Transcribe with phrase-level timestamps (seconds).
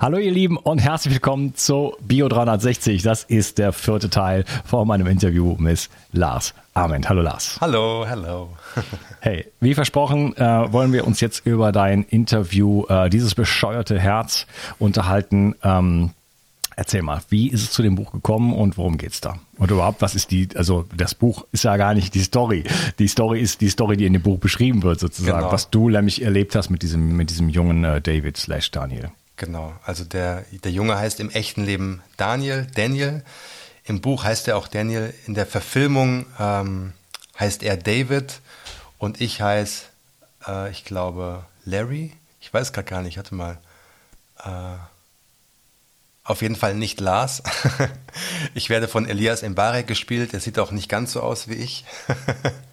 [0.00, 3.02] Hallo ihr Lieben und herzlich willkommen zu Bio 360.
[3.02, 7.08] Das ist der vierte Teil von meinem Interview mit Lars Arment.
[7.08, 7.58] Hallo Lars.
[7.60, 8.48] Hallo, hallo.
[9.20, 14.46] hey, wie versprochen äh, wollen wir uns jetzt über dein Interview äh, Dieses bescheuerte Herz
[14.78, 15.54] unterhalten.
[15.62, 16.10] Ähm,
[16.76, 19.36] Erzähl mal, wie ist es zu dem Buch gekommen und worum geht's da?
[19.58, 22.64] Und überhaupt, was ist die, also das Buch ist ja gar nicht die Story.
[22.98, 25.52] Die Story ist die Story, die in dem Buch beschrieben wird, sozusagen, genau.
[25.52, 29.10] was du nämlich erlebt hast mit diesem, mit diesem jungen äh, David slash Daniel.
[29.36, 33.24] Genau, also der, der Junge heißt im echten Leben Daniel, Daniel.
[33.84, 35.12] Im Buch heißt er auch Daniel.
[35.26, 36.92] In der Verfilmung ähm,
[37.38, 38.40] heißt er David
[38.98, 39.84] und ich heiße,
[40.46, 42.12] äh, ich glaube, Larry.
[42.40, 43.58] Ich weiß gerade gar nicht, hatte mal.
[44.44, 44.76] Äh,
[46.22, 47.42] auf jeden Fall nicht Lars.
[48.54, 50.32] ich werde von Elias Mbarek gespielt.
[50.32, 51.84] Er sieht auch nicht ganz so aus wie ich.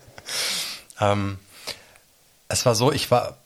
[1.01, 1.37] ähm,
[2.47, 3.40] es war so, ich war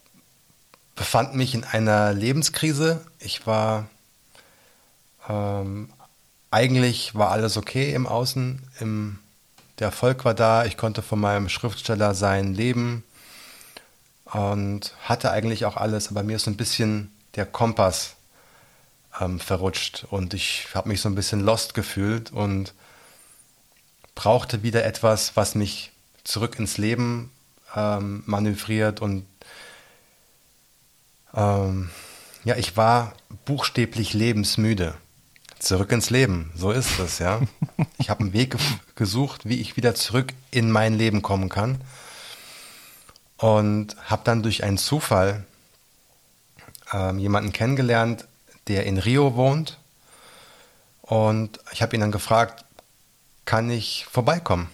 [0.96, 3.06] befand mich in einer Lebenskrise.
[3.20, 3.88] Ich war
[5.28, 5.90] ähm,
[6.52, 9.20] eigentlich war alles okay im Außen, im,
[9.80, 13.04] der Erfolg war da, ich konnte von meinem Schriftsteller sein leben
[14.26, 18.16] und hatte eigentlich auch alles, aber mir ist so ein bisschen der Kompass
[19.20, 22.74] ähm, verrutscht und ich habe mich so ein bisschen lost gefühlt und
[24.14, 25.92] brauchte wieder etwas, was mich
[26.24, 27.32] zurück ins Leben
[27.76, 29.26] ähm, manövriert und
[31.35, 31.90] ähm,
[32.44, 33.13] ja, ich war
[33.46, 34.96] buchstäblich lebensmüde.
[35.59, 37.41] Zurück ins Leben, so ist es, ja.
[37.97, 38.56] Ich habe einen Weg
[38.96, 41.81] gesucht, wie ich wieder zurück in mein Leben kommen kann.
[43.38, 45.44] Und habe dann durch einen Zufall
[46.94, 48.28] ähm, jemanden kennengelernt,
[48.67, 49.79] der in Rio wohnt.
[51.02, 52.63] Und ich habe ihn dann gefragt,
[53.46, 54.69] kann ich vorbeikommen?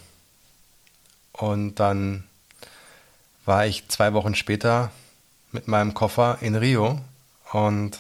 [1.32, 2.26] Und dann
[3.46, 4.92] war ich zwei Wochen später
[5.52, 7.00] mit meinem Koffer in Rio
[7.52, 8.00] und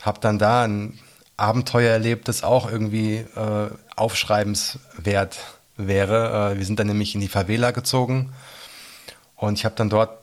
[0.00, 0.98] habe dann da ein
[1.36, 5.38] Abenteuer erlebt, das auch irgendwie äh, aufschreibenswert
[5.76, 6.52] wäre.
[6.52, 8.32] Äh, wir sind dann nämlich in die Favela gezogen
[9.36, 10.18] und ich habe dann dort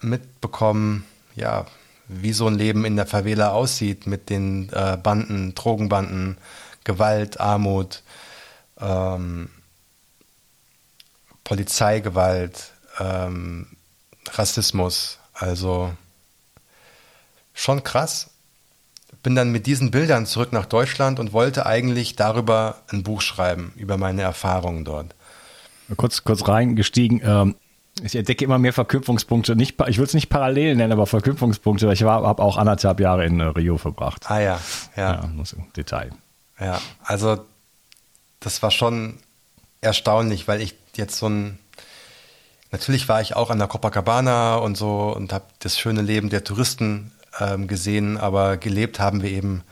[0.00, 1.04] mitbekommen,
[1.34, 1.66] ja,
[2.08, 6.38] wie so ein Leben in der Favela aussieht mit den äh, Banden, Drogenbanden,
[6.84, 8.02] Gewalt, Armut,
[8.78, 9.48] ähm,
[11.44, 13.68] Polizeigewalt, ähm,
[14.32, 15.18] Rassismus.
[15.32, 15.92] Also
[17.52, 18.30] schon krass.
[19.22, 23.72] Bin dann mit diesen Bildern zurück nach Deutschland und wollte eigentlich darüber ein Buch schreiben,
[23.76, 25.14] über meine Erfahrungen dort.
[25.96, 27.22] kurz, kurz reingestiegen.
[27.24, 27.54] Ähm,
[28.02, 29.54] ich entdecke immer mehr Verknüpfungspunkte.
[29.54, 31.92] Nicht, ich würde es nicht parallel nennen, aber Verknüpfungspunkte.
[31.92, 34.30] Ich habe auch anderthalb Jahre in äh, Rio verbracht.
[34.30, 34.60] Ah ja,
[34.96, 35.14] ja.
[35.14, 36.10] Ja, muss im Detail.
[36.58, 37.44] Ja, also
[38.40, 39.18] das war schon
[39.80, 41.58] erstaunlich, weil ich jetzt so ein
[42.70, 46.44] Natürlich war ich auch an der Copacabana und so und habe das schöne Leben der
[46.44, 49.62] Touristen ähm, gesehen, aber gelebt haben wir eben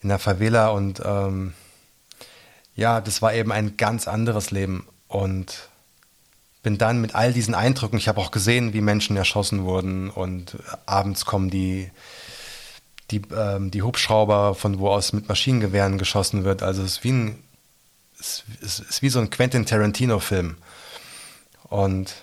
[0.00, 1.54] in der Favela und ähm,
[2.74, 5.70] ja, das war eben ein ganz anderes Leben und
[6.62, 10.58] bin dann mit all diesen Eindrücken, ich habe auch gesehen, wie Menschen erschossen wurden und
[10.84, 11.90] abends kommen die,
[13.10, 16.62] die, ähm, die Hubschrauber, von wo aus mit Maschinengewehren geschossen wird.
[16.62, 17.38] Also es ist wie, ein,
[18.18, 20.56] es ist wie so ein Quentin Tarantino-Film.
[21.68, 22.14] Und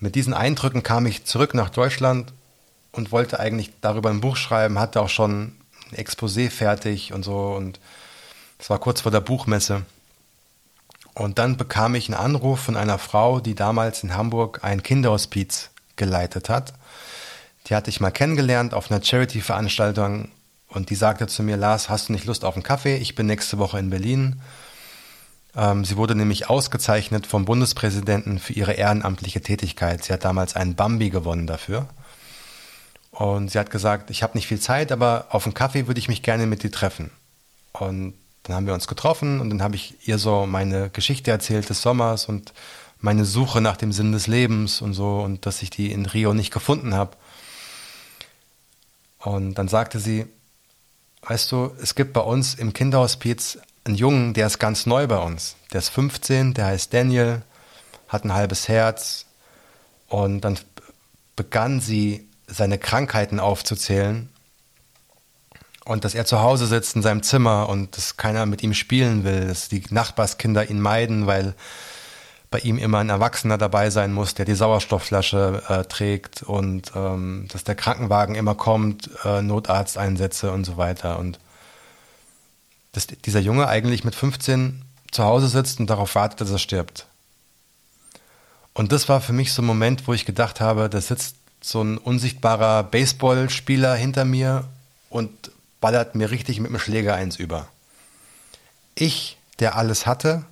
[0.00, 2.32] mit diesen Eindrücken kam ich zurück nach Deutschland
[2.92, 5.56] und wollte eigentlich darüber ein Buch schreiben, hatte auch schon
[5.90, 7.80] ein Exposé fertig und so und
[8.58, 9.82] es war kurz vor der Buchmesse.
[11.14, 15.70] Und dann bekam ich einen Anruf von einer Frau, die damals in Hamburg ein Kinderhospiz
[15.96, 16.74] geleitet hat.
[17.66, 20.28] Die hatte ich mal kennengelernt auf einer Charity-Veranstaltung
[20.68, 22.96] und die sagte zu mir, Lars, hast du nicht Lust auf einen Kaffee?
[22.96, 24.40] Ich bin nächste Woche in Berlin.
[25.58, 30.04] Ähm, sie wurde nämlich ausgezeichnet vom Bundespräsidenten für ihre ehrenamtliche Tätigkeit.
[30.04, 31.88] Sie hat damals einen Bambi gewonnen dafür.
[33.10, 36.08] Und sie hat gesagt, ich habe nicht viel Zeit, aber auf einen Kaffee würde ich
[36.08, 37.10] mich gerne mit dir treffen.
[37.72, 38.14] Und
[38.44, 41.82] dann haben wir uns getroffen und dann habe ich ihr so meine Geschichte erzählt des
[41.82, 42.52] Sommers und
[43.00, 46.34] meine Suche nach dem Sinn des Lebens und so und dass ich die in Rio
[46.34, 47.16] nicht gefunden habe.
[49.18, 50.26] Und dann sagte sie,
[51.22, 53.58] weißt du, es gibt bei uns im Kinderhospiz
[53.88, 55.56] einen Jungen, der ist ganz neu bei uns.
[55.72, 57.42] Der ist 15, der heißt Daniel,
[58.06, 59.26] hat ein halbes Herz.
[60.06, 60.58] Und dann
[61.36, 64.30] begann sie, seine Krankheiten aufzuzählen.
[65.84, 69.24] Und dass er zu Hause sitzt in seinem Zimmer und dass keiner mit ihm spielen
[69.24, 71.54] will, dass die Nachbarskinder ihn meiden, weil
[72.50, 77.46] bei ihm immer ein Erwachsener dabei sein muss, der die Sauerstoffflasche äh, trägt und ähm,
[77.52, 81.18] dass der Krankenwagen immer kommt, äh, Notarzteinsätze und so weiter.
[81.18, 81.38] Und
[82.98, 87.06] dass dieser Junge eigentlich mit 15 zu Hause sitzt und darauf wartet, dass er stirbt.
[88.74, 91.82] Und das war für mich so ein Moment, wo ich gedacht habe, da sitzt so
[91.82, 94.64] ein unsichtbarer Baseballspieler hinter mir
[95.10, 95.30] und
[95.80, 97.68] ballert mir richtig mit dem Schläger eins über.
[98.94, 100.44] Ich, der alles hatte,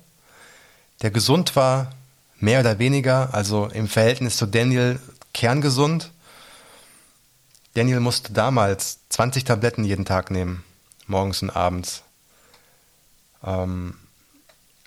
[1.01, 1.91] der gesund war,
[2.39, 4.99] mehr oder weniger, also im Verhältnis zu Daniel
[5.33, 6.11] kerngesund.
[7.73, 10.63] Daniel musste damals 20 Tabletten jeden Tag nehmen,
[11.07, 12.03] morgens und abends.
[13.43, 13.95] Ähm,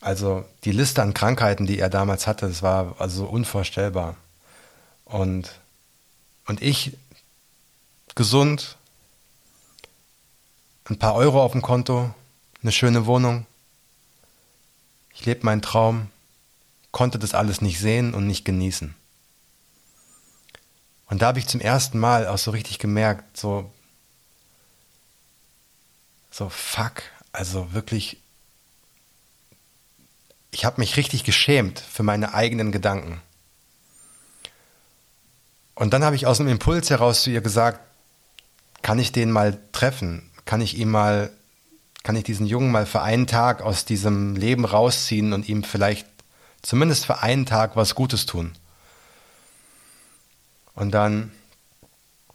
[0.00, 4.16] also die Liste an Krankheiten, die er damals hatte, das war also unvorstellbar.
[5.04, 5.60] Und,
[6.46, 6.96] und ich,
[8.14, 8.76] gesund,
[10.88, 12.14] ein paar Euro auf dem Konto,
[12.62, 13.46] eine schöne Wohnung,
[15.14, 16.08] ich lebe meinen Traum,
[16.92, 18.94] konnte das alles nicht sehen und nicht genießen.
[21.06, 23.70] Und da habe ich zum ersten Mal auch so richtig gemerkt, so,
[26.30, 28.18] so fuck, also wirklich
[30.50, 33.20] ich habe mich richtig geschämt für meine eigenen Gedanken.
[35.74, 37.80] Und dann habe ich aus dem Impuls heraus zu ihr gesagt,
[38.82, 40.30] kann ich den mal treffen?
[40.44, 41.30] Kann ich ihm mal,
[42.02, 46.06] kann ich diesen Jungen mal für einen Tag aus diesem Leben rausziehen und ihm vielleicht
[46.62, 48.52] zumindest für einen Tag was Gutes tun?
[50.74, 51.32] Und dann,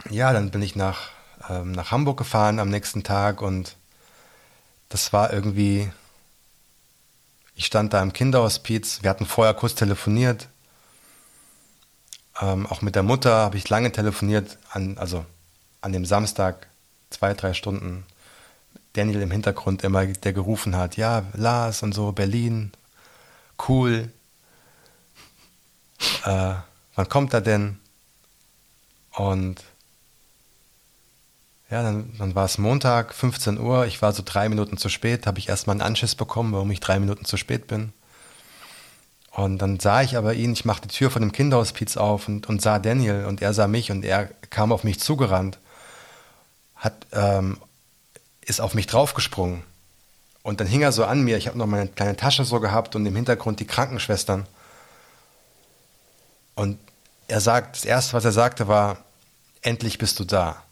[0.10, 1.10] ja, dann bin ich nach,
[1.50, 3.76] ähm, nach Hamburg gefahren am nächsten Tag und
[4.90, 5.92] das war irgendwie
[7.56, 9.02] ich stand da im Kinderhospiz.
[9.02, 10.50] Wir hatten vorher kurz telefoniert.
[12.42, 15.26] Ähm, auch mit der Mutter habe ich lange telefoniert, an, also
[15.82, 16.68] an dem Samstag,
[17.10, 18.06] zwei, drei Stunden.
[18.94, 22.72] Daniel im Hintergrund immer, der gerufen hat, ja, Lars und so, Berlin,
[23.68, 24.12] cool.
[26.26, 26.56] Äh,
[26.96, 27.80] wann kommt er denn?
[29.12, 29.64] Und
[31.70, 33.86] ja, dann, dann war es Montag, 15 Uhr.
[33.86, 36.80] Ich war so drei Minuten zu spät, habe ich erstmal einen Anschiss bekommen, warum ich
[36.80, 37.92] drei Minuten zu spät bin.
[39.32, 42.48] Und dann sah ich aber ihn, ich machte die Tür von dem Kinderhospiz auf und,
[42.48, 45.60] und sah Daniel und er sah mich und er kam auf mich zugerannt,
[46.76, 47.58] hat, ähm,
[48.42, 49.64] ist auf mich draufgesprungen.
[50.42, 52.96] Und dann hing er so an mir, ich habe noch meine kleine Tasche so gehabt
[52.96, 54.46] und im Hintergrund die Krankenschwestern.
[56.54, 56.78] Und
[57.28, 59.00] er sagt, das erste, was er sagte, war,
[59.64, 60.65] endlich bist du da.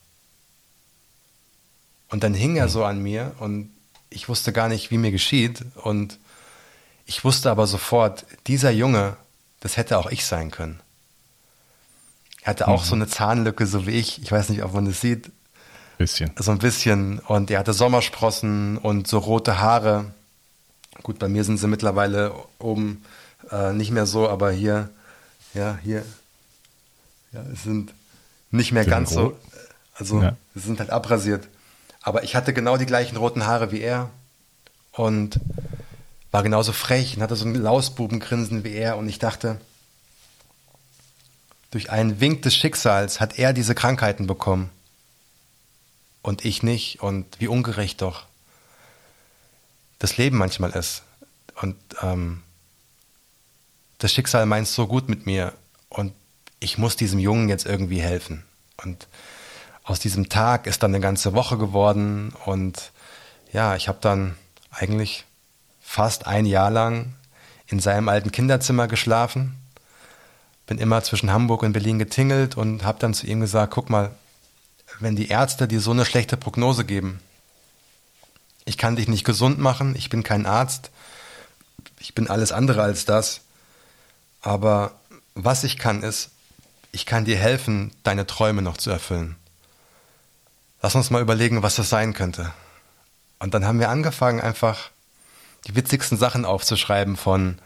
[2.13, 3.71] Und dann hing er so an mir und
[4.11, 5.65] ich wusste gar nicht, wie mir geschieht.
[5.83, 6.19] Und
[7.07, 9.17] ich wusste aber sofort, dieser Junge,
[9.61, 10.79] das hätte auch ich sein können.
[12.43, 12.87] Er hatte auch mhm.
[12.87, 14.21] so eine Zahnlücke, so wie ich.
[14.21, 15.31] Ich weiß nicht, ob man das sieht.
[15.97, 16.29] Bisschen.
[16.37, 17.17] So ein bisschen.
[17.17, 20.05] Und er hatte Sommersprossen und so rote Haare.
[21.01, 23.03] Gut, bei mir sind sie mittlerweile oben
[23.49, 24.91] äh, nicht mehr so, aber hier,
[25.55, 26.05] ja, hier,
[27.31, 27.91] ja, es sind
[28.51, 29.35] nicht mehr Sind ganz rot?
[29.41, 29.57] so,
[29.95, 30.37] also Ja.
[30.53, 31.47] es sind halt abrasiert.
[32.03, 34.11] Aber ich hatte genau die gleichen roten Haare wie er
[34.91, 35.39] und
[36.31, 39.59] war genauso frech und hatte so ein Lausbubengrinsen wie er und ich dachte,
[41.71, 44.69] durch einen Wink des Schicksals hat er diese Krankheiten bekommen
[46.21, 48.25] und ich nicht und wie ungerecht doch
[49.97, 51.03] das Leben manchmal ist.
[51.61, 52.43] Und ähm,
[53.99, 55.53] das Schicksal meint so gut mit mir
[55.87, 56.13] und
[56.59, 58.43] ich muss diesem Jungen jetzt irgendwie helfen.
[58.83, 59.07] Und
[59.83, 62.91] aus diesem Tag ist dann eine ganze Woche geworden und
[63.51, 64.35] ja, ich habe dann
[64.71, 65.25] eigentlich
[65.81, 67.13] fast ein Jahr lang
[67.67, 69.55] in seinem alten Kinderzimmer geschlafen,
[70.65, 74.11] bin immer zwischen Hamburg und Berlin getingelt und habe dann zu ihm gesagt, guck mal,
[74.99, 77.19] wenn die Ärzte dir so eine schlechte Prognose geben,
[78.65, 80.91] ich kann dich nicht gesund machen, ich bin kein Arzt,
[81.99, 83.41] ich bin alles andere als das,
[84.41, 84.93] aber
[85.35, 86.29] was ich kann ist,
[86.91, 89.35] ich kann dir helfen, deine Träume noch zu erfüllen.
[90.83, 92.51] Lass uns mal überlegen, was das sein könnte.
[93.39, 94.91] Und dann haben wir angefangen, einfach
[95.65, 97.57] die witzigsten Sachen aufzuschreiben von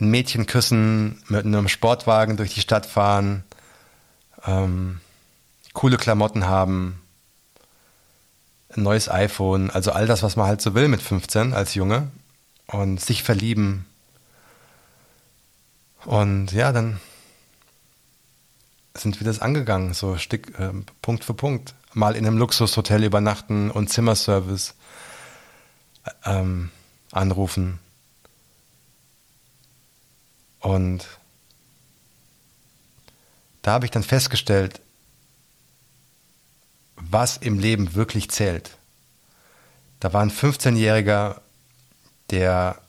[0.00, 3.44] ein Mädchen küssen, mit einem Sportwagen durch die Stadt fahren,
[4.44, 5.00] ähm,
[5.72, 7.00] coole Klamotten haben,
[8.76, 12.08] ein neues iPhone, also all das, was man halt so will mit 15 als Junge
[12.66, 13.86] und sich verlieben.
[16.04, 16.98] Und ja, dann
[18.96, 20.70] sind wir das angegangen, so Stick, äh,
[21.02, 21.74] Punkt für Punkt.
[21.92, 24.74] Mal in einem Luxushotel übernachten und Zimmerservice
[26.04, 26.70] äh, ähm,
[27.12, 27.78] anrufen.
[30.60, 31.06] Und
[33.62, 34.80] da habe ich dann festgestellt,
[36.96, 38.76] was im Leben wirklich zählt.
[40.00, 41.40] Da war ein 15-Jähriger,
[42.30, 42.80] der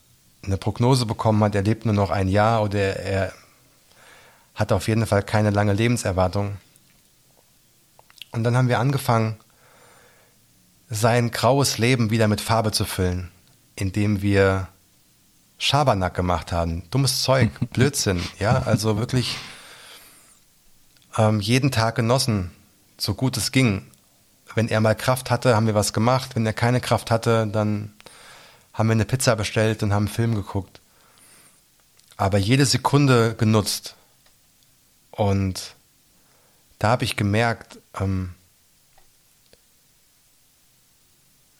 [0.43, 3.33] eine Prognose bekommen hat, er lebt nur noch ein Jahr oder er
[4.57, 6.57] hat auf jeden Fall keine lange Lebenserwartung.
[8.31, 9.37] Und dann haben wir angefangen,
[10.89, 13.31] sein graues Leben wieder mit Farbe zu füllen,
[13.75, 14.67] indem wir
[15.59, 16.83] Schabernack gemacht haben.
[16.89, 19.37] Dummes Zeug, Blödsinn, ja, also wirklich
[21.17, 22.51] ähm, jeden Tag genossen,
[22.97, 23.85] so gut es ging.
[24.55, 26.35] Wenn er mal Kraft hatte, haben wir was gemacht.
[26.35, 27.93] Wenn er keine Kraft hatte, dann
[28.73, 30.79] haben wir eine Pizza bestellt und haben einen Film geguckt.
[32.15, 33.95] Aber jede Sekunde genutzt.
[35.17, 35.73] Und
[36.77, 38.35] da habe ich gemerkt, ähm,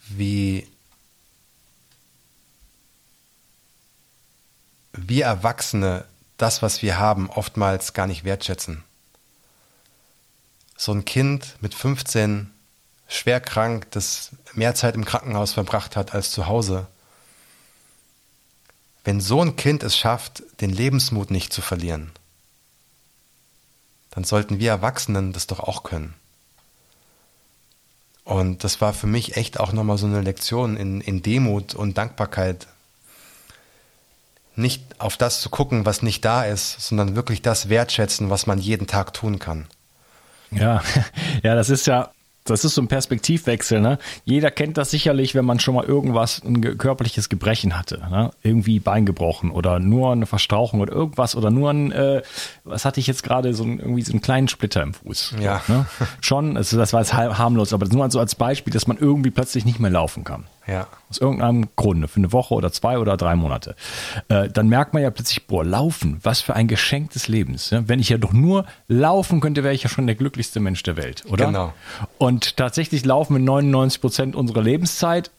[0.10, 0.68] wie
[4.94, 6.06] wir Erwachsene
[6.38, 8.84] das, was wir haben, oftmals gar nicht wertschätzen.
[10.78, 12.54] So ein Kind mit 15,
[13.08, 16.86] schwer krank, das mehr Zeit im Krankenhaus verbracht hat als zu Hause.
[19.04, 22.12] Wenn so ein Kind es schafft, den Lebensmut nicht zu verlieren,
[24.18, 26.16] dann sollten wir Erwachsenen das doch auch können.
[28.24, 32.00] Und das war für mich echt auch nochmal so eine Lektion in, in Demut und
[32.00, 32.66] Dankbarkeit.
[34.56, 38.58] Nicht auf das zu gucken, was nicht da ist, sondern wirklich das wertschätzen, was man
[38.58, 39.68] jeden Tag tun kann.
[40.50, 40.82] Ja,
[41.44, 42.10] ja, das ist ja,
[42.50, 43.80] das ist so ein Perspektivwechsel.
[43.82, 43.98] Ne?
[44.26, 48.00] Jeder kennt das sicherlich, wenn man schon mal irgendwas, ein körperliches Gebrechen hatte.
[48.10, 48.32] Ne?
[48.44, 52.22] Irgendwie Bein gebrochen oder nur eine Verstrauchung oder irgendwas oder nur ein, äh,
[52.64, 55.36] was hatte ich jetzt gerade, so ein, irgendwie so einen kleinen Splitter im Fuß.
[55.42, 55.62] Ja.
[55.68, 55.86] Ne?
[56.22, 59.32] Schon, also das war jetzt har- harmlos, aber nur so als Beispiel, dass man irgendwie
[59.32, 60.46] plötzlich nicht mehr laufen kann.
[60.68, 60.88] Ja.
[61.10, 63.76] Aus irgendeinem Grunde, für eine Woche oder zwei oder drei Monate.
[64.28, 67.70] Äh, dann merkt man ja plötzlich, boah, laufen, was für ein Geschenk des Lebens.
[67.70, 67.88] Ja?
[67.88, 70.98] Wenn ich ja doch nur laufen könnte, wäre ich ja schon der glücklichste Mensch der
[70.98, 71.46] Welt, oder?
[71.46, 71.74] Genau.
[72.18, 75.32] Und tatsächlich laufen wir 99 Prozent unserer Lebenszeit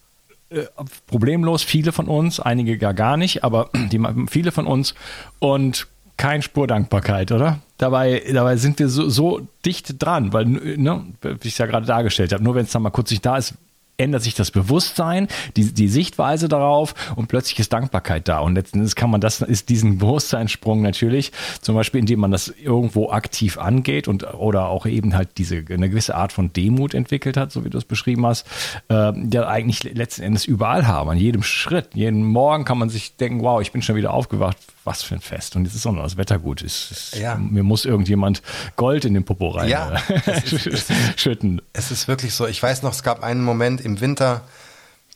[0.49, 0.63] äh,
[1.05, 4.95] problemlos, viele von uns, einige gar gar nicht, aber die, viele von uns
[5.37, 7.59] und kein Spur Dankbarkeit, oder?
[7.77, 11.85] Dabei, dabei sind wir so, so dicht dran, weil, ne, wie ich es ja gerade
[11.85, 13.53] dargestellt habe, nur wenn es dann mal kurz nicht da ist,
[13.99, 18.39] ändert sich das Bewusstsein, die, die Sichtweise darauf und plötzlich ist Dankbarkeit da.
[18.39, 22.47] Und letzten Endes kann man das, ist diesen Bewusstseinssprung natürlich, zum Beispiel, indem man das
[22.47, 27.37] irgendwo aktiv angeht und oder auch eben halt diese eine gewisse Art von Demut entwickelt
[27.37, 28.45] hat, so wie du es beschrieben hast,
[28.89, 31.89] äh, ja eigentlich letzten Endes überall haben, an jedem Schritt.
[31.93, 35.21] Jeden Morgen kann man sich denken, wow, ich bin schon wieder aufgewacht, was für ein
[35.21, 35.55] Fest.
[35.55, 36.61] Und jetzt ist auch noch das Wetter gut.
[36.63, 37.35] Es, es, Ja.
[37.35, 38.41] Mir muss irgendjemand
[38.75, 41.61] Gold in den Popo rein Ja, äh, das ist- schütten.
[41.73, 42.47] Es ist wirklich so.
[42.47, 44.41] Ich weiß noch, es gab einen Moment im Winter,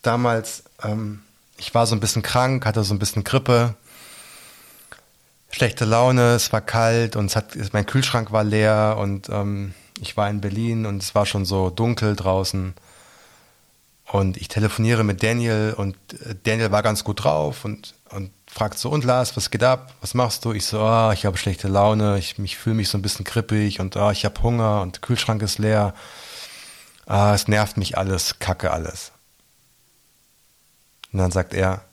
[0.02, 1.22] damals, ähm,
[1.58, 3.76] ich war so ein bisschen krank, hatte so ein bisschen Grippe,
[5.52, 10.18] schlechte Laune, es war kalt und es hat, mein Kühlschrank war leer und ähm, ich
[10.18, 12.74] war in Berlin und es war schon so dunkel draußen.
[14.12, 18.78] Und ich telefoniere mit Daniel und äh, Daniel war ganz gut drauf und, und fragt
[18.78, 19.94] so, und Lars, was geht ab?
[20.02, 20.54] Was machst du?
[20.54, 23.80] Ich so, ah, ich habe schlechte Laune, ich, ich fühle mich so ein bisschen krippig
[23.80, 25.94] und ah, ich habe Hunger und der Kühlschrank ist leer.
[27.06, 29.12] Ah, es nervt mich alles, kacke alles.
[31.12, 31.84] Und dann sagt er,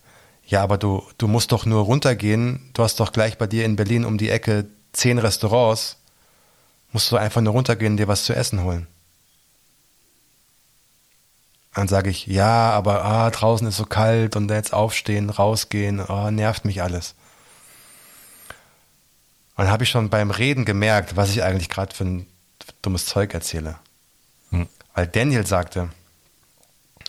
[0.46, 3.76] ja, aber du, du musst doch nur runtergehen, du hast doch gleich bei dir in
[3.76, 5.96] Berlin um die Ecke zehn Restaurants,
[6.92, 8.86] musst du einfach nur runtergehen und dir was zu essen holen.
[11.74, 16.30] Dann sage ich, ja, aber ah, draußen ist so kalt und jetzt aufstehen, rausgehen, ah,
[16.30, 17.14] nervt mich alles.
[19.56, 22.26] Und dann habe ich schon beim Reden gemerkt, was ich eigentlich gerade für ein
[22.82, 23.78] dummes Zeug erzähle.
[24.50, 24.68] Hm.
[24.94, 25.90] Weil Daniel sagte,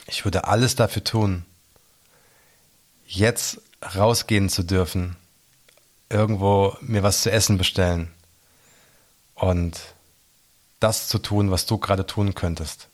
[0.07, 1.45] ich würde alles dafür tun,
[3.07, 3.61] jetzt
[3.95, 5.15] rausgehen zu dürfen,
[6.09, 8.11] irgendwo mir was zu essen bestellen
[9.35, 9.79] und
[10.79, 12.87] das zu tun, was du gerade tun könntest.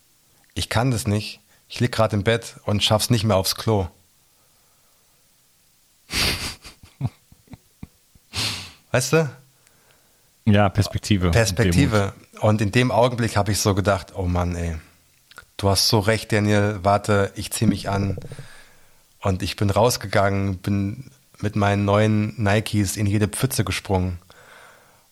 [0.53, 3.89] Ich kann das nicht, ich lieg gerade im Bett und schaff's nicht mehr aufs Klo.
[8.91, 9.29] weißt du?
[10.47, 11.31] Ja, Perspektive.
[11.31, 12.13] Perspektive.
[12.39, 14.75] Und in dem Augenblick habe ich so gedacht, oh Mann, ey,
[15.57, 18.17] du hast so recht, Daniel, warte, ich ziehe mich an.
[19.21, 24.19] Und ich bin rausgegangen, bin mit meinen neuen Nikes in jede Pfütze gesprungen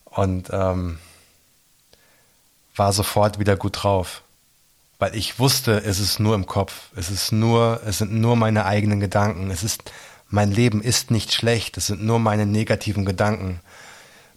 [0.05, 0.99] und ähm,
[2.75, 4.23] war sofort wieder gut drauf
[4.99, 6.89] weil ich wusste, es ist nur im Kopf.
[6.95, 9.51] Es ist nur, es sind nur meine eigenen Gedanken.
[9.51, 9.91] Es ist,
[10.29, 11.77] mein Leben ist nicht schlecht.
[11.77, 13.59] Es sind nur meine negativen Gedanken.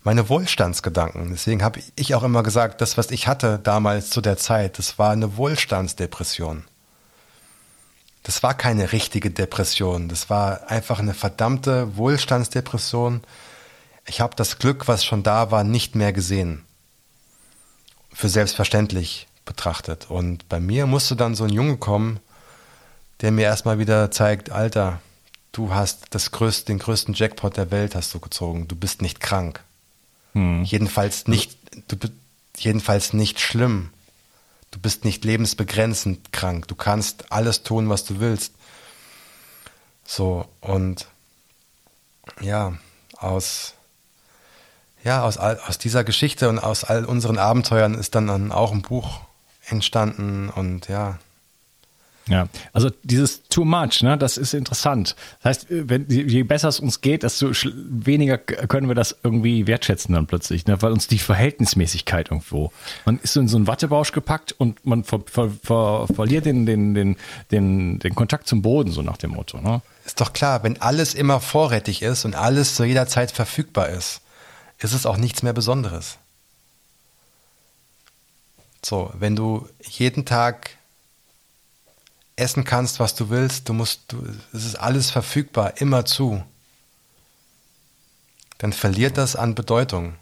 [0.02, 1.30] Meine Wohlstandsgedanken.
[1.30, 4.98] Deswegen habe ich auch immer gesagt, das, was ich hatte damals zu der Zeit, das
[4.98, 6.64] war eine Wohlstandsdepression.
[8.22, 10.08] Das war keine richtige Depression.
[10.08, 13.22] Das war einfach eine verdammte Wohlstandsdepression.
[14.06, 16.64] Ich habe das Glück, was schon da war, nicht mehr gesehen.
[18.12, 20.10] Für selbstverständlich betrachtet.
[20.10, 22.20] Und bei mir musste dann so ein Junge kommen,
[23.20, 25.00] der mir erstmal wieder zeigt, Alter,
[25.52, 28.68] du hast das größte, den größten Jackpot der Welt hast du gezogen.
[28.68, 29.62] Du bist nicht krank.
[30.34, 30.64] Hm.
[30.64, 31.56] Jedenfalls nicht,
[31.88, 31.96] du,
[32.56, 33.90] jedenfalls nicht schlimm.
[34.70, 36.68] Du bist nicht lebensbegrenzend krank.
[36.68, 38.52] Du kannst alles tun, was du willst.
[40.04, 41.06] So, und
[42.40, 42.74] ja,
[43.16, 43.74] aus,
[45.04, 49.20] ja, aus, aus dieser Geschichte und aus all unseren Abenteuern ist dann auch ein Buch
[49.66, 51.18] entstanden und ja.
[52.28, 55.16] Ja, also dieses too much, ne, das ist interessant.
[55.42, 60.14] Das heißt, wenn, je besser es uns geht, desto weniger können wir das irgendwie wertschätzen
[60.14, 62.72] dann plötzlich, ne, weil uns die Verhältnismäßigkeit irgendwo.
[63.04, 66.66] Man ist so in so einen Wattebausch gepackt und man ver, ver, ver, verliert den,
[66.66, 67.16] den, den,
[67.50, 69.60] den, den Kontakt zum Boden, so nach dem Motto.
[69.60, 69.80] Ne?
[70.04, 74.20] Ist doch klar, wenn alles immer vorrätig ist und alles zu jeder Zeit verfügbar ist,
[74.78, 76.18] ist es auch nichts mehr Besonderes.
[78.84, 80.77] So, wenn du jeden Tag
[82.38, 86.42] essen kannst, was du willst, du musst, du, es ist alles verfügbar, immer zu,
[88.58, 90.14] dann verliert das an Bedeutung.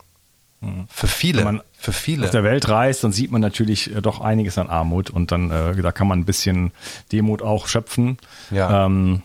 [0.60, 0.86] Mhm.
[0.88, 1.38] Für viele.
[1.38, 2.24] Wenn man für viele.
[2.24, 5.50] auf der Welt reist, dann sieht man natürlich äh, doch einiges an Armut und dann,
[5.50, 6.72] äh, da kann man ein bisschen
[7.12, 8.18] Demut auch schöpfen.
[8.50, 8.86] Ja.
[8.86, 9.22] Ähm,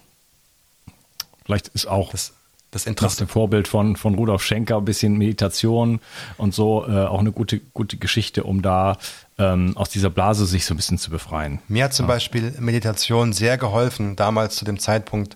[1.45, 2.33] vielleicht ist auch das,
[2.71, 5.99] das Nach dem Vorbild von, von Rudolf Schenker ein bisschen Meditation
[6.37, 8.97] und so äh, auch eine gute, gute Geschichte, um da
[9.37, 11.59] ähm, aus dieser Blase sich so ein bisschen zu befreien.
[11.67, 12.13] Mir hat zum ja.
[12.13, 15.35] Beispiel Meditation sehr geholfen, damals zu dem Zeitpunkt,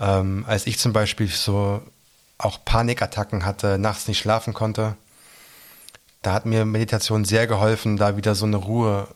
[0.00, 1.80] ähm, als ich zum Beispiel so
[2.38, 4.96] auch Panikattacken hatte, nachts nicht schlafen konnte.
[6.22, 9.06] Da hat mir Meditation sehr geholfen, da wieder so eine Ruhe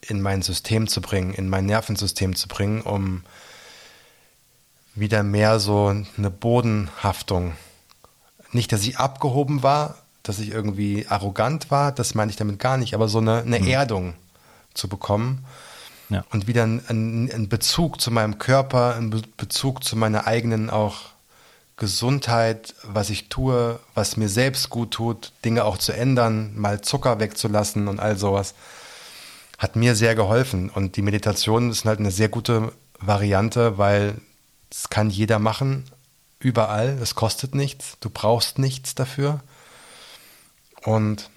[0.00, 3.24] in mein System zu bringen, in mein Nervensystem zu bringen, um
[5.00, 7.52] wieder mehr so eine Bodenhaftung.
[8.52, 12.76] Nicht, dass ich abgehoben war, dass ich irgendwie arrogant war, das meine ich damit gar
[12.76, 13.66] nicht, aber so eine, eine mhm.
[13.66, 14.14] Erdung
[14.74, 15.44] zu bekommen
[16.10, 16.24] ja.
[16.30, 21.10] und wieder einen, einen, Bezug zu meinem Körper, einen Bezug zu meiner eigenen auch
[21.76, 27.18] Gesundheit, was ich tue, was mir selbst gut tut, Dinge auch zu ändern, mal Zucker
[27.20, 28.54] wegzulassen und all sowas,
[29.56, 30.68] hat mir sehr geholfen.
[30.68, 34.16] Und die Meditation ist halt eine sehr gute Variante, weil
[34.70, 35.84] das kann jeder machen,
[36.38, 36.98] überall.
[37.02, 37.96] Es kostet nichts.
[38.00, 39.40] Du brauchst nichts dafür.
[40.82, 41.28] Und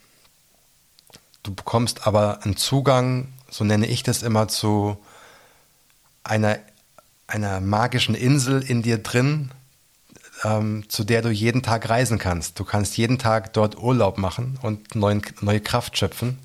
[1.43, 4.97] du bekommst aber einen Zugang, so nenne ich das immer, zu
[6.23, 6.59] einer,
[7.27, 9.51] einer magischen Insel in dir drin,
[10.43, 12.59] ähm, zu der du jeden Tag reisen kannst.
[12.59, 16.39] Du kannst jeden Tag dort Urlaub machen und neuen, neue Kraft schöpfen.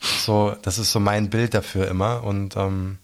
[0.00, 2.24] So, das ist so mein Bild dafür immer.
[2.24, 2.98] Und ähm,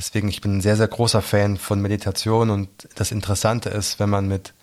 [0.00, 4.08] Deswegen, ich bin ein sehr, sehr großer Fan von Meditation und das Interessante ist, wenn
[4.08, 4.54] man mit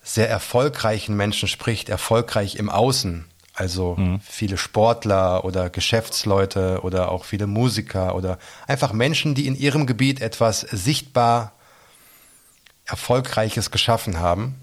[0.00, 4.20] sehr erfolgreichen Menschen spricht, erfolgreich im Außen, also mhm.
[4.20, 10.20] viele Sportler oder Geschäftsleute oder auch viele Musiker oder einfach Menschen, die in ihrem Gebiet
[10.20, 11.50] etwas sichtbar
[12.84, 14.54] Erfolgreiches geschaffen haben,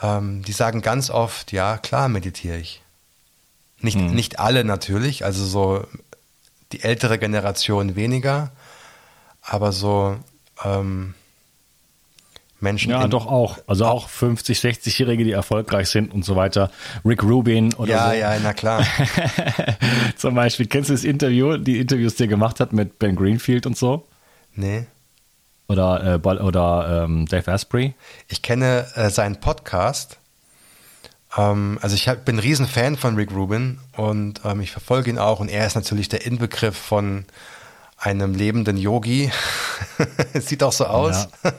[0.00, 2.80] ähm, die sagen ganz oft, ja, klar meditiere ich.
[3.80, 4.14] Nicht, hm.
[4.14, 5.86] nicht alle natürlich, also so
[6.72, 8.50] die ältere Generation weniger,
[9.42, 10.16] aber so
[10.64, 11.14] ähm,
[12.62, 12.90] Menschen.
[12.90, 13.58] Ja, doch auch.
[13.66, 16.70] Also auch 50, 60-Jährige, die erfolgreich sind und so weiter.
[17.04, 18.14] Rick Rubin oder ja, so.
[18.14, 18.86] Ja, ja, na klar.
[20.16, 23.66] Zum Beispiel, kennst du das Interview, die Interviews, die er gemacht hat mit Ben Greenfield
[23.66, 24.06] und so?
[24.54, 24.86] Nee.
[25.68, 27.94] Oder, äh, oder ähm, Dave Asprey?
[28.28, 30.18] Ich kenne äh, seinen Podcast.
[31.36, 35.18] Ähm, also ich hab, bin ein Riesenfan von Rick Rubin und ähm, ich verfolge ihn
[35.18, 37.24] auch und er ist natürlich der Inbegriff von
[38.02, 39.30] einem lebenden Yogi.
[40.34, 41.28] Sieht auch so aus.
[41.44, 41.52] Ja.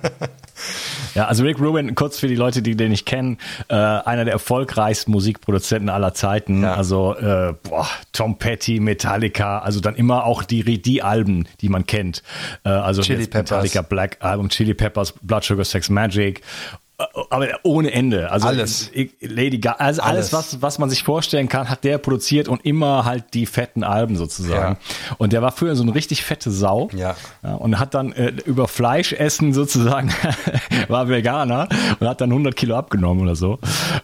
[1.15, 1.25] ja.
[1.25, 3.37] also Rick Rubin, kurz für die Leute, die den nicht kennen,
[3.69, 6.63] äh, einer der erfolgreichsten Musikproduzenten aller Zeiten.
[6.63, 6.73] Ja.
[6.73, 11.85] Also äh, boah, Tom Petty, Metallica, also dann immer auch die, die Alben, die man
[11.85, 12.23] kennt.
[12.65, 13.51] Äh, also Chili Peppers.
[13.51, 16.41] Metallica Black Album, Chili Peppers, Blood Sugar Sex Magic
[16.97, 18.31] aber ohne Ende.
[18.31, 18.91] Also alles.
[19.19, 22.65] Lady Gaga, also alles, alles, was, was man sich vorstellen kann, hat der produziert und
[22.65, 24.75] immer halt die fetten Alben sozusagen.
[24.75, 25.15] Ja.
[25.17, 26.89] Und der war früher so eine richtig fette Sau.
[26.93, 27.15] Ja.
[27.41, 30.11] ja und hat dann äh, über Fleischessen sozusagen,
[30.87, 31.67] war Veganer
[31.99, 33.59] und hat dann 100 Kilo abgenommen oder so.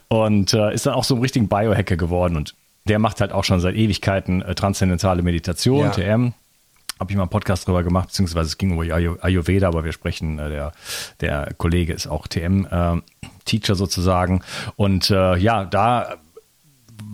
[0.07, 2.35] Und äh, ist dann auch so ein richtigen Biohacker geworden.
[2.35, 5.89] Und der macht halt auch schon seit Ewigkeiten äh, transzendentale Meditation, ja.
[5.91, 6.33] TM
[6.99, 10.37] habe ich mal einen Podcast drüber gemacht, beziehungsweise es ging um Ayurveda, aber wir sprechen,
[10.37, 10.71] äh, der,
[11.21, 14.41] der Kollege ist auch TM-Teacher äh, sozusagen.
[14.75, 16.17] Und äh, ja, da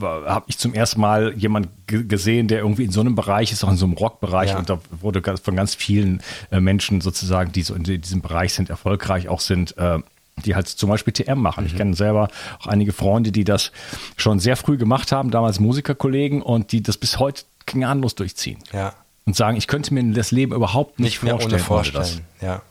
[0.02, 3.70] habe ich zum ersten Mal jemand gesehen, der irgendwie in so einem Bereich ist, auch
[3.70, 4.58] in so einem Rockbereich ja.
[4.58, 6.22] und da wurde von ganz vielen
[6.52, 10.00] äh, Menschen sozusagen, die so in diesem Bereich sind, erfolgreich auch sind, äh,
[10.44, 11.64] die halt zum Beispiel TM machen.
[11.64, 11.68] Mhm.
[11.68, 13.72] Ich kenne selber auch einige Freunde, die das
[14.18, 18.58] schon sehr früh gemacht haben, damals Musikerkollegen und die das bis heute gnadenlos durchziehen.
[18.74, 18.94] Ja
[19.26, 21.60] und sagen, ich könnte mir das Leben überhaupt nicht, nicht vorstellen.
[21.60, 22.26] vorstellen.
[22.40, 22.48] Das.
[22.48, 22.62] Ja.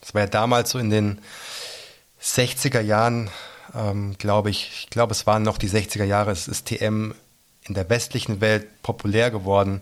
[0.00, 1.18] Das war ja damals so in den
[2.22, 3.30] 60er Jahren,
[3.74, 7.12] ähm, glaube ich, ich glaube, es waren noch die 60er Jahre, es ist TM
[7.64, 9.80] in der westlichen Welt populär geworden,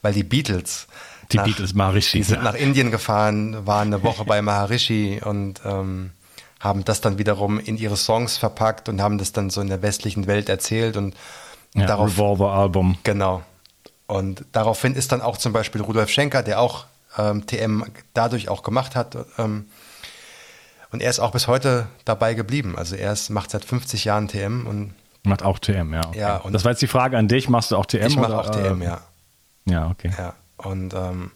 [0.00, 0.86] weil die Beatles
[1.32, 2.18] die nach, Beatles Maharishi.
[2.18, 2.42] Die sind ja.
[2.42, 6.12] nach Indien gefahren, waren eine Woche bei Maharishi und ähm,
[6.60, 9.82] haben das dann wiederum in ihre Songs verpackt und haben das dann so in der
[9.82, 11.14] westlichen Welt erzählt und,
[11.74, 12.12] ja, darauf.
[12.12, 12.96] Revolver Album.
[13.04, 13.42] Genau.
[14.08, 18.62] Und daraufhin ist dann auch zum Beispiel Rudolf Schenker, der auch ähm, TM dadurch auch
[18.62, 19.16] gemacht hat.
[19.36, 19.66] Ähm,
[20.90, 22.76] und er ist auch bis heute dabei geblieben.
[22.76, 24.94] Also er ist, macht seit 50 Jahren TM und
[25.24, 26.06] macht auch TM, ja.
[26.06, 26.18] Okay.
[26.18, 28.06] ja und das war jetzt die Frage an dich, machst du auch TM?
[28.06, 29.02] Ich mache auch TM, ja.
[29.66, 30.10] Ja, okay.
[30.16, 31.30] Ja, und ähm,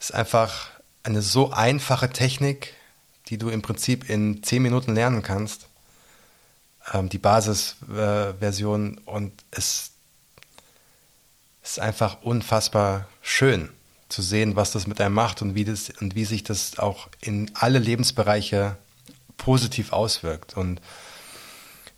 [0.00, 0.70] ist einfach
[1.04, 2.74] eine so einfache Technik,
[3.28, 5.68] die du im Prinzip in 10 Minuten lernen kannst.
[6.92, 9.91] Ähm, die Basisversion äh, und es
[11.62, 13.68] ist einfach unfassbar schön
[14.08, 17.08] zu sehen, was das mit einem macht und wie, das, und wie sich das auch
[17.20, 18.76] in alle Lebensbereiche
[19.38, 20.56] positiv auswirkt.
[20.56, 20.80] Und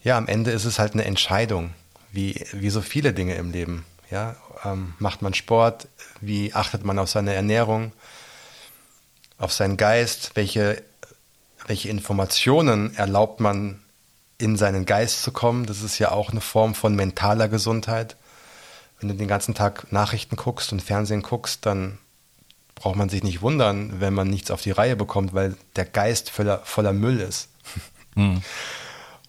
[0.03, 1.75] ja, am Ende ist es halt eine Entscheidung,
[2.13, 3.85] wie, wie so viele Dinge im Leben.
[4.11, 5.89] Ja, ähm, macht man Sport?
[6.21, 7.93] Wie achtet man auf seine Ernährung?
[9.39, 10.33] Auf seinen Geist?
[10.35, 10.83] Welche,
[11.67, 13.83] welche Informationen erlaubt man
[14.39, 15.67] in seinen Geist zu kommen?
[15.67, 18.17] Das ist ja auch eine Form von mentaler Gesundheit
[19.05, 21.99] wenn du den ganzen Tag Nachrichten guckst und Fernsehen guckst, dann
[22.75, 26.31] braucht man sich nicht wundern, wenn man nichts auf die Reihe bekommt, weil der Geist
[26.31, 27.51] voller, voller Müll ist.
[28.15, 28.43] Mhm.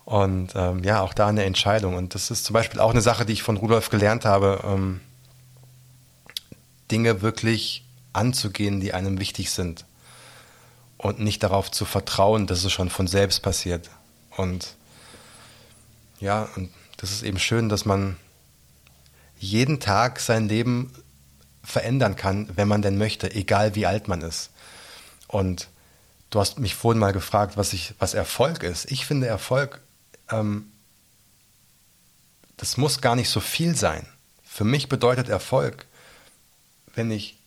[0.05, 1.95] Und ähm, ja, auch da eine Entscheidung.
[1.95, 5.01] Und das ist zum Beispiel auch eine Sache, die ich von Rudolf gelernt habe, ähm,
[6.91, 7.83] Dinge wirklich
[8.13, 9.83] anzugehen, die einem wichtig sind.
[10.97, 13.89] Und nicht darauf zu vertrauen, dass es schon von selbst passiert.
[14.37, 14.75] Und
[16.19, 18.17] ja, und das ist eben schön, dass man
[19.39, 20.91] jeden Tag sein Leben
[21.63, 24.51] verändern kann, wenn man denn möchte, egal wie alt man ist.
[25.27, 25.67] Und
[26.29, 28.91] du hast mich vorhin mal gefragt, was, ich, was Erfolg ist.
[28.91, 29.81] Ich finde Erfolg,
[30.29, 30.71] ähm,
[32.57, 34.07] das muss gar nicht so viel sein.
[34.43, 35.85] Für mich bedeutet Erfolg,
[36.93, 37.37] wenn ich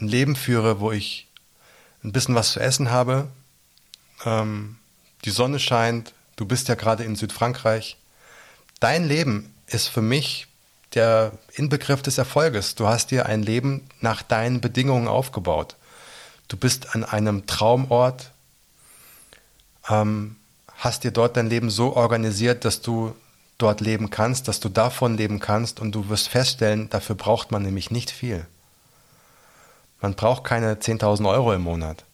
[0.00, 1.28] ein Leben führe, wo ich
[2.02, 3.28] ein bisschen was zu essen habe,
[4.24, 4.78] ähm,
[5.24, 7.96] die Sonne scheint, du bist ja gerade in Südfrankreich.
[8.80, 10.46] Dein Leben ist für mich
[10.96, 12.74] der Inbegriff des Erfolges.
[12.74, 15.76] Du hast dir ein Leben nach deinen Bedingungen aufgebaut.
[16.48, 18.32] Du bist an einem Traumort,
[19.88, 20.36] ähm,
[20.76, 23.14] hast dir dort dein Leben so organisiert, dass du
[23.58, 27.62] dort leben kannst, dass du davon leben kannst und du wirst feststellen, dafür braucht man
[27.62, 28.46] nämlich nicht viel.
[30.00, 32.04] Man braucht keine 10.000 Euro im Monat.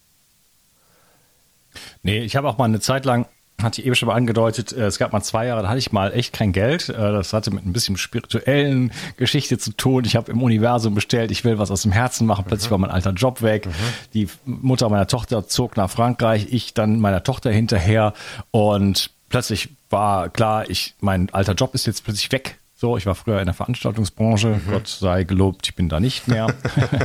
[2.02, 3.26] Nee, ich habe auch mal eine Zeit lang
[3.62, 5.92] hatte ich eben schon mal angedeutet, äh, es gab mal zwei Jahre, da hatte ich
[5.92, 6.88] mal echt kein Geld.
[6.88, 10.04] Äh, das hatte mit ein bisschen spirituellen Geschichte zu tun.
[10.04, 12.44] Ich habe im Universum bestellt, ich will was aus dem Herzen machen.
[12.46, 12.72] Plötzlich mhm.
[12.72, 13.66] war mein alter Job weg.
[13.66, 13.70] Mhm.
[14.14, 18.12] Die Mutter meiner Tochter zog nach Frankreich, ich dann meiner Tochter hinterher
[18.50, 22.58] und plötzlich war klar, ich, mein alter Job ist jetzt plötzlich weg.
[22.82, 24.48] So, ich war früher in der Veranstaltungsbranche.
[24.48, 24.62] Mhm.
[24.68, 26.48] Gott sei gelobt, ich bin da nicht mehr.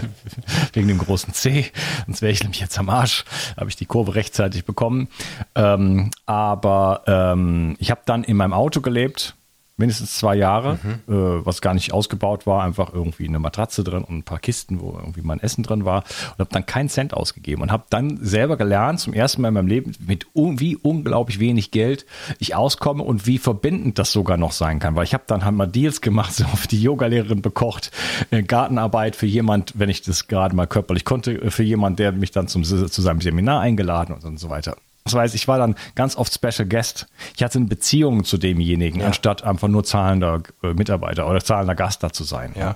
[0.74, 1.68] Wegen dem großen C.
[2.08, 3.26] Sonst wäre ich nämlich jetzt am Arsch.
[3.56, 5.08] Habe ich die Kurve rechtzeitig bekommen.
[5.54, 9.37] Ähm, aber ähm, ich habe dann in meinem Auto gelebt
[9.78, 11.14] mindestens zwei Jahre, mhm.
[11.14, 14.82] äh, was gar nicht ausgebaut war, einfach irgendwie eine Matratze drin und ein paar Kisten,
[14.82, 18.18] wo irgendwie mein Essen drin war und habe dann keinen Cent ausgegeben und habe dann
[18.22, 22.06] selber gelernt, zum ersten Mal in meinem Leben, mit un wie unglaublich wenig Geld
[22.40, 25.56] ich auskomme und wie verbindend das sogar noch sein kann, weil ich habe dann halt
[25.56, 27.92] mal Deals gemacht, so auf die Yogalehrerin bekocht,
[28.32, 32.12] äh, Gartenarbeit für jemand, wenn ich das gerade mal körperlich konnte, äh, für jemand, der
[32.12, 34.76] mich dann zum, zu seinem Seminar eingeladen und, und so weiter.
[35.12, 37.08] Das heißt, ich war dann ganz oft Special Guest.
[37.36, 39.08] Ich hatte eine Beziehung zu demjenigen, ja.
[39.08, 42.54] anstatt einfach nur zahlender äh, Mitarbeiter oder zahlender Gast da zu sein.
[42.58, 42.76] Ja.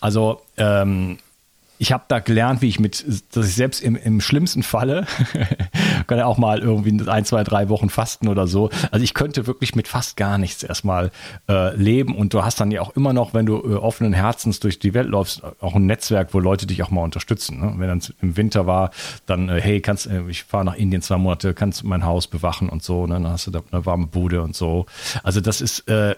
[0.00, 1.18] Also ähm,
[1.78, 5.06] ich habe da gelernt, wie ich mit, dass ich selbst im, im schlimmsten Falle,
[6.10, 8.68] kann ja auch mal irgendwie ein, zwei, drei Wochen fasten oder so.
[8.90, 11.12] Also ich könnte wirklich mit fast gar nichts erstmal
[11.48, 14.58] äh, leben und du hast dann ja auch immer noch, wenn du äh, offenen Herzens
[14.58, 17.60] durch die Welt läufst, auch ein Netzwerk, wo Leute dich auch mal unterstützen.
[17.60, 17.74] Ne?
[17.76, 18.90] Wenn dann im Winter war,
[19.26, 22.26] dann, äh, hey, kannst, äh, ich fahre nach Indien zwei Monate, kannst du mein Haus
[22.26, 23.14] bewachen und so, ne?
[23.14, 24.86] dann hast du da eine warme Bude und so.
[25.22, 26.16] Also das ist, äh,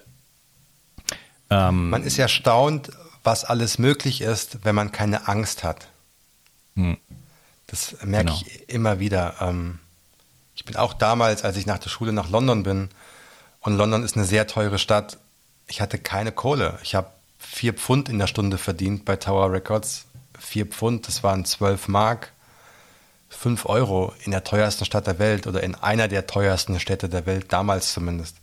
[1.50, 2.90] ähm, man ist erstaunt,
[3.24, 5.88] was alles möglich ist, wenn man keine Angst hat.
[6.76, 6.96] Hm.
[7.66, 8.40] Das merke genau.
[8.46, 9.34] ich immer wieder.
[9.42, 9.80] Ähm,
[10.62, 12.88] ich bin auch damals, als ich nach der Schule nach London bin,
[13.62, 15.18] und London ist eine sehr teure Stadt,
[15.66, 16.78] ich hatte keine Kohle.
[16.84, 20.06] Ich habe vier Pfund in der Stunde verdient bei Tower Records.
[20.38, 22.30] Vier Pfund, das waren zwölf Mark.
[23.28, 27.26] Fünf Euro in der teuersten Stadt der Welt oder in einer der teuersten Städte der
[27.26, 28.36] Welt, damals zumindest.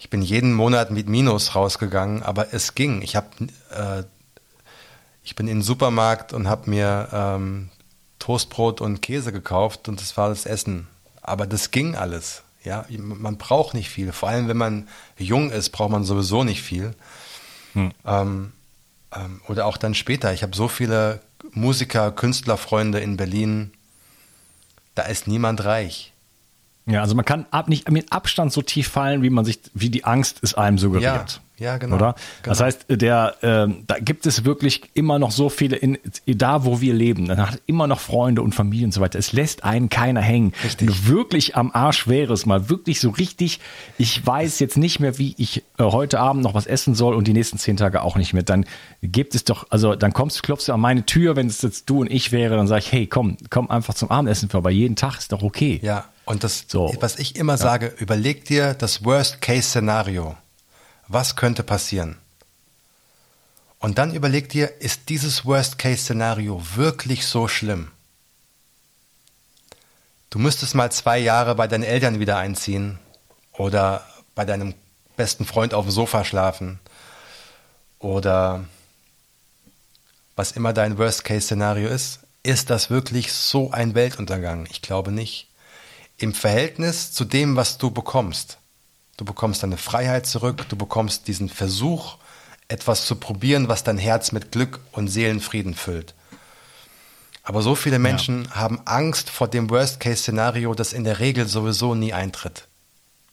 [0.00, 3.00] Ich bin jeden Monat mit Minus rausgegangen, aber es ging.
[3.02, 3.28] Ich habe,
[3.70, 4.02] äh,
[5.22, 7.70] ich bin in den Supermarkt und habe mir ähm,
[8.18, 10.88] Toastbrot und Käse gekauft und das war das Essen.
[11.26, 12.42] Aber das ging alles.
[12.64, 14.12] Ja, man braucht nicht viel.
[14.12, 16.94] Vor allem, wenn man jung ist, braucht man sowieso nicht viel.
[17.74, 17.92] Hm.
[18.04, 18.52] Ähm,
[19.14, 20.32] ähm, oder auch dann später.
[20.32, 21.20] Ich habe so viele
[21.52, 23.72] Musiker, Künstlerfreunde in Berlin.
[24.94, 26.12] Da ist niemand reich.
[26.86, 29.90] Ja, also man kann ab, nicht mit Abstand so tief fallen, wie man sich, wie
[29.90, 31.40] die Angst es einem suggeriert.
[31.58, 31.96] Ja, genau.
[31.96, 32.14] Oder?
[32.42, 32.52] Genau.
[32.52, 36.80] Das heißt, der, äh, da gibt es wirklich immer noch so viele, in, da wo
[36.80, 39.18] wir leben, dann hat immer noch Freunde und Familie und so weiter.
[39.18, 40.52] Es lässt einen keiner hängen.
[40.62, 40.88] Richtig.
[40.88, 43.60] Wenn du wirklich am Arsch wärst, mal wirklich so richtig,
[43.96, 47.26] ich weiß jetzt nicht mehr, wie ich äh, heute Abend noch was essen soll und
[47.26, 48.66] die nächsten zehn Tage auch nicht mehr, dann
[49.00, 52.00] gibt es doch, also dann kommst, klopfst du an meine Tür, wenn es jetzt du
[52.00, 54.72] und ich wäre, dann sage ich, hey, komm, komm einfach zum Abendessen vorbei.
[54.72, 55.80] Jeden Tag ist doch okay.
[55.82, 56.04] Ja.
[56.26, 56.92] Und das, so.
[57.00, 57.58] was ich immer ja.
[57.58, 60.36] sage, überleg dir das Worst-Case-Szenario.
[61.08, 62.18] Was könnte passieren?
[63.78, 67.92] Und dann überleg dir, ist dieses Worst-Case-Szenario wirklich so schlimm?
[70.30, 72.98] Du müsstest mal zwei Jahre bei deinen Eltern wieder einziehen
[73.52, 74.74] oder bei deinem
[75.16, 76.80] besten Freund auf dem Sofa schlafen
[77.98, 78.64] oder
[80.34, 82.20] was immer dein Worst-Case-Szenario ist.
[82.42, 84.66] Ist das wirklich so ein Weltuntergang?
[84.70, 85.48] Ich glaube nicht
[86.18, 88.58] im Verhältnis zu dem, was du bekommst.
[89.16, 92.18] Du bekommst deine Freiheit zurück, du bekommst diesen Versuch,
[92.68, 96.14] etwas zu probieren, was dein Herz mit Glück und Seelenfrieden füllt.
[97.42, 98.56] Aber so viele Menschen ja.
[98.56, 102.66] haben Angst vor dem Worst-Case-Szenario, das in der Regel sowieso nie eintritt.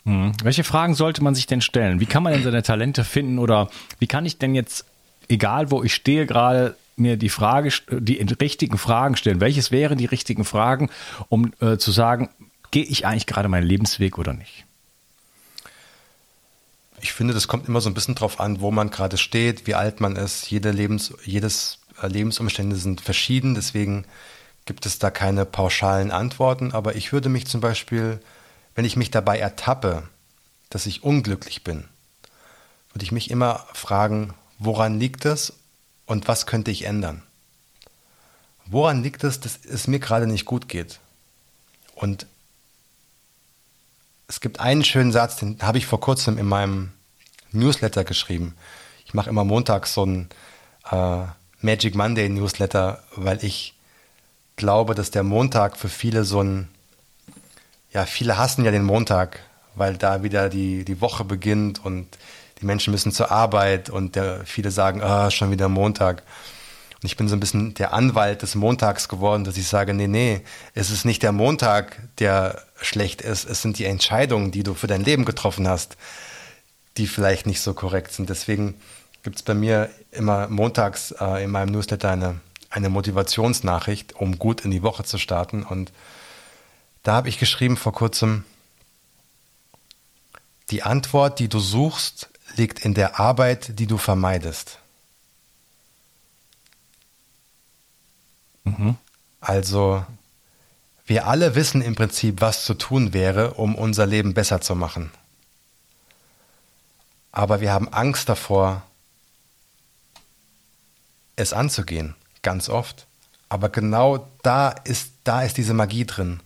[0.06, 0.34] Hm.
[0.43, 2.00] Welche Fragen sollte man sich denn stellen?
[2.00, 3.69] Wie kann man denn seine Talente finden oder
[4.00, 4.86] wie kann ich denn jetzt,
[5.30, 9.41] egal wo ich stehe, gerade mir die Frage, die richtigen Fragen stellen?
[9.41, 10.91] Welches wären die richtigen Fragen,
[11.30, 12.30] um äh, zu sagen,
[12.69, 14.65] gehe ich eigentlich gerade meinen Lebensweg oder nicht?
[17.04, 19.76] Ich finde, das kommt immer so ein bisschen drauf an, wo man gerade steht, wie
[19.76, 20.50] alt man ist.
[20.50, 24.06] Jede Lebens, jedes äh, Lebensumstände sind verschieden, deswegen
[24.63, 26.72] gibt es da keine pauschalen Antworten.
[26.72, 28.22] Aber ich würde mich zum Beispiel,
[28.74, 30.04] wenn ich mich dabei ertappe,
[30.70, 31.89] dass ich unglücklich bin,
[32.94, 35.52] würde ich mich immer fragen, woran liegt es
[36.06, 37.22] und was könnte ich ändern?
[38.66, 41.02] Woran liegt es, dass es mir gerade nicht gut geht?
[41.96, 42.28] Und
[44.28, 46.92] es gibt einen schönen Satz, den habe ich vor kurzem in meinem
[47.52, 48.56] Newsletter geschrieben.
[49.06, 50.30] Ich mache immer montags so ein
[50.92, 51.26] äh,
[51.62, 53.76] Magic Monday Newsletter, weil ich
[54.56, 56.68] glaube, dass der Montag für viele so ein,
[57.92, 59.40] ja, viele hassen ja den Montag,
[59.76, 62.08] weil da wieder die, die Woche beginnt und
[62.62, 66.24] die Menschen müssen zur Arbeit und der, viele sagen, ah, schon wieder Montag.
[67.04, 70.08] Und ich bin so ein bisschen der Anwalt des Montags geworden, dass ich sage, nee,
[70.08, 70.42] nee,
[70.74, 74.88] es ist nicht der Montag, der schlecht ist, es sind die Entscheidungen, die du für
[74.88, 75.98] dein Leben getroffen hast,
[76.96, 78.30] die vielleicht nicht so korrekt sind.
[78.30, 78.76] Deswegen
[79.22, 82.39] gibt es bei mir immer montags äh, in meinem Newsletter eine,
[82.70, 85.63] eine Motivationsnachricht, um gut in die Woche zu starten.
[85.63, 85.92] Und
[87.04, 88.46] da habe ich geschrieben vor kurzem,
[90.72, 94.80] die Antwort, die du suchst, liegt in der Arbeit, die du vermeidest.
[98.63, 98.95] Mhm.
[99.41, 100.06] Also,
[101.06, 105.12] wir alle wissen im Prinzip, was zu tun wäre, um unser Leben besser zu machen.
[107.32, 108.84] Aber wir haben Angst davor,
[111.36, 113.08] es anzugehen, ganz oft.
[113.49, 116.41] Aber genau da ist, da ist diese Magie drin.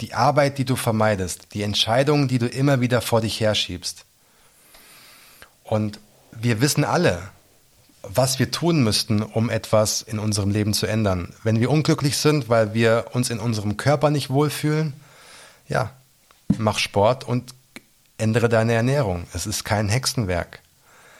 [0.00, 4.04] Die Arbeit, die du vermeidest, die Entscheidungen, die du immer wieder vor dich herschiebst.
[5.64, 6.00] Und
[6.32, 7.30] wir wissen alle,
[8.02, 11.32] was wir tun müssten, um etwas in unserem Leben zu ändern.
[11.42, 14.92] Wenn wir unglücklich sind, weil wir uns in unserem Körper nicht wohlfühlen,
[15.68, 15.90] ja,
[16.58, 17.54] mach Sport und
[18.18, 19.24] ändere deine Ernährung.
[19.32, 20.60] Es ist kein Hexenwerk.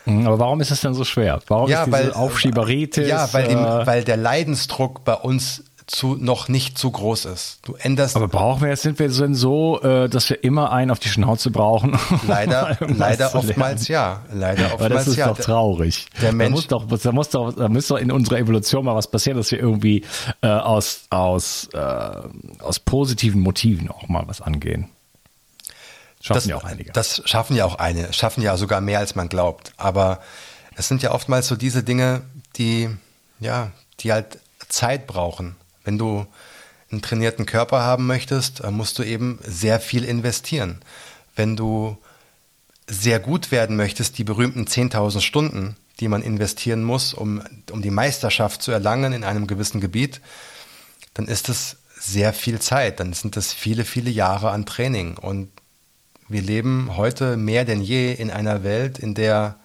[0.05, 1.41] Mhm, aber warum ist es denn so schwer?
[1.47, 3.09] Warum ja, ist diese weil, Aufschieberitis?
[3.09, 7.59] Ja, weil, äh, weil der Leidensdruck bei uns zu, noch nicht zu groß ist.
[7.63, 8.17] Du änderst.
[8.17, 11.09] aber brauchen wir jetzt, sind wir denn so, äh, dass wir immer einen auf die
[11.09, 11.99] Schnauze brauchen?
[12.27, 14.23] Leider, leider oftmals ja.
[14.33, 15.29] Leider oftmals das ist ja.
[15.29, 16.07] doch traurig.
[16.21, 18.95] der da Mensch- muss doch, da muss doch, da muss doch in unserer Evolution mal
[18.97, 20.05] was passieren, dass wir irgendwie
[20.41, 24.89] äh, aus aus äh, aus positiven Motiven auch mal was angehen.
[26.23, 26.93] Schaffen das, ja auch einige.
[26.93, 29.73] Das schaffen ja auch eine, schaffen ja sogar mehr, als man glaubt.
[29.77, 30.21] Aber
[30.75, 32.23] es sind ja oftmals so diese Dinge,
[32.57, 32.89] die,
[33.41, 35.57] ja, die halt Zeit brauchen.
[35.85, 36.27] Wenn du
[36.91, 40.81] einen trainierten Körper haben möchtest, äh, musst du eben sehr viel investieren.
[41.35, 41.97] Wenn du
[42.87, 47.91] sehr gut werden möchtest, die berühmten 10.000 Stunden, die man investieren muss, um, um die
[47.91, 50.21] Meisterschaft zu erlangen in einem gewissen Gebiet,
[51.15, 53.01] dann ist es sehr viel Zeit.
[53.01, 55.17] Dann sind es viele, viele Jahre an Training.
[55.17, 55.51] Und
[56.29, 59.57] wir leben heute mehr denn je in einer Welt, in der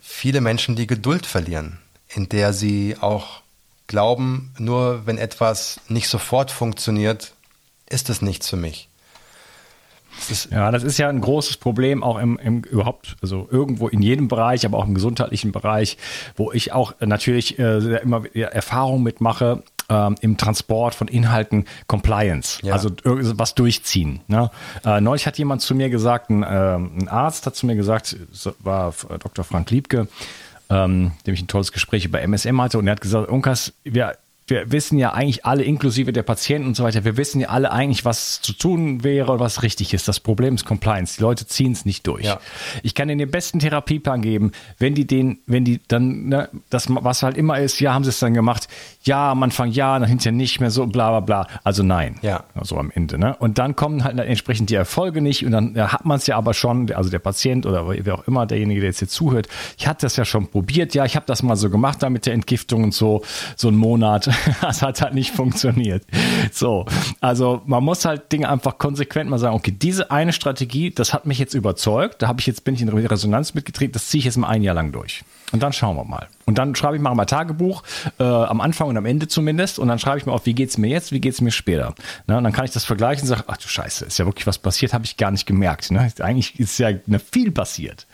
[0.00, 3.42] viele Menschen die Geduld verlieren, in der sie auch
[3.86, 7.32] glauben, nur wenn etwas nicht sofort funktioniert,
[7.88, 8.88] ist es nichts für mich.
[10.30, 14.00] Ist, Ja, das ist ja ein großes Problem, auch im, im überhaupt, also irgendwo in
[14.00, 15.98] jedem Bereich, aber auch im gesundheitlichen Bereich,
[16.36, 19.62] wo ich auch natürlich äh, immer wieder Erfahrung mitmache.
[19.88, 22.72] Ähm, im Transport von Inhalten Compliance, Ja.
[22.72, 24.18] also irgend- was durchziehen.
[24.26, 24.50] Ne?
[24.84, 28.16] Äh, neulich hat jemand zu mir gesagt, ein, ähm, ein Arzt hat zu mir gesagt,
[28.32, 29.44] es war äh, Dr.
[29.44, 30.08] Frank Liebke,
[30.70, 34.16] ähm, dem ich ein tolles Gespräch über MSM hatte, und er hat gesagt, Unkas, wir,
[34.48, 37.72] wir wissen ja eigentlich alle, inklusive der Patienten und so weiter, wir wissen ja alle
[37.72, 40.06] eigentlich, was zu tun wäre und was richtig ist.
[40.06, 41.16] Das Problem ist Compliance.
[41.16, 42.24] Die Leute ziehen es nicht durch.
[42.24, 42.38] Ja.
[42.82, 46.86] Ich kann ihnen den besten Therapieplan geben, wenn die den, wenn die dann, ne, das,
[46.88, 48.68] was halt immer ist, ja, haben sie es dann gemacht,
[49.02, 51.60] ja, am Anfang ja, dann hinterher nicht mehr so, bla bla bla.
[51.64, 52.16] Also nein.
[52.22, 52.44] Ja.
[52.62, 53.18] So am Ende.
[53.18, 53.34] Ne?
[53.36, 56.36] Und dann kommen halt entsprechend die Erfolge nicht und dann ja, hat man es ja
[56.36, 59.88] aber schon, also der Patient oder wer auch immer, derjenige, der jetzt hier zuhört, ich
[59.88, 62.34] hatte das ja schon probiert, ja, ich habe das mal so gemacht da mit der
[62.34, 63.22] Entgiftung und so,
[63.56, 64.30] so einen Monat.
[64.60, 66.04] Das hat halt nicht funktioniert.
[66.52, 66.86] So,
[67.20, 71.26] also man muss halt Dinge einfach konsequent mal sagen, okay, diese eine Strategie, das hat
[71.26, 74.24] mich jetzt überzeugt, da habe ich jetzt, bin ich in Resonanz mitgetreten, das ziehe ich
[74.24, 75.24] jetzt mal ein Jahr lang durch.
[75.52, 76.28] Und dann schauen wir mal.
[76.48, 77.82] Und dann schreibe ich mal mal Tagebuch,
[78.20, 79.80] äh, am Anfang und am Ende zumindest.
[79.80, 81.92] Und dann schreibe ich mir auf, wie geht's mir jetzt, wie geht's mir später.
[82.28, 84.46] Na, und dann kann ich das vergleichen und sage, ach du Scheiße, ist ja wirklich
[84.46, 85.90] was passiert, habe ich gar nicht gemerkt.
[85.90, 86.12] Ne?
[86.20, 88.06] Eigentlich ist ja ne, viel passiert.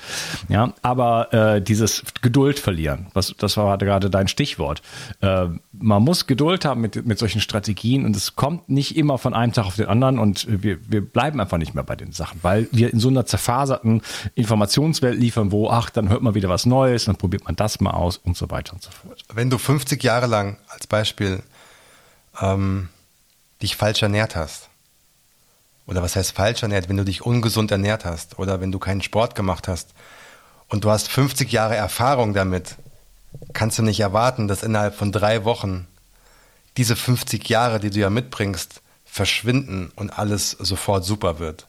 [0.49, 4.81] Ja, aber äh, dieses Geduld verlieren, was, das war gerade dein Stichwort.
[5.21, 9.35] Äh, man muss Geduld haben mit, mit solchen Strategien und es kommt nicht immer von
[9.35, 12.39] einem Tag auf den anderen und wir, wir bleiben einfach nicht mehr bei den Sachen,
[12.43, 14.01] weil wir in so einer zerfaserten
[14.35, 17.91] Informationswelt liefern, wo, ach, dann hört man wieder was Neues, dann probiert man das mal
[17.91, 19.25] aus und so weiter und so fort.
[19.33, 21.43] wenn du 50 Jahre lang als Beispiel
[22.41, 22.89] ähm,
[23.61, 24.69] dich falsch ernährt hast,
[25.87, 29.03] oder was heißt falsch ernährt, wenn du dich ungesund ernährt hast oder wenn du keinen
[29.03, 29.91] Sport gemacht hast
[30.69, 32.77] und du hast 50 Jahre Erfahrung damit,
[33.53, 35.87] kannst du nicht erwarten, dass innerhalb von drei Wochen
[36.77, 41.67] diese 50 Jahre, die du ja mitbringst, verschwinden und alles sofort super wird.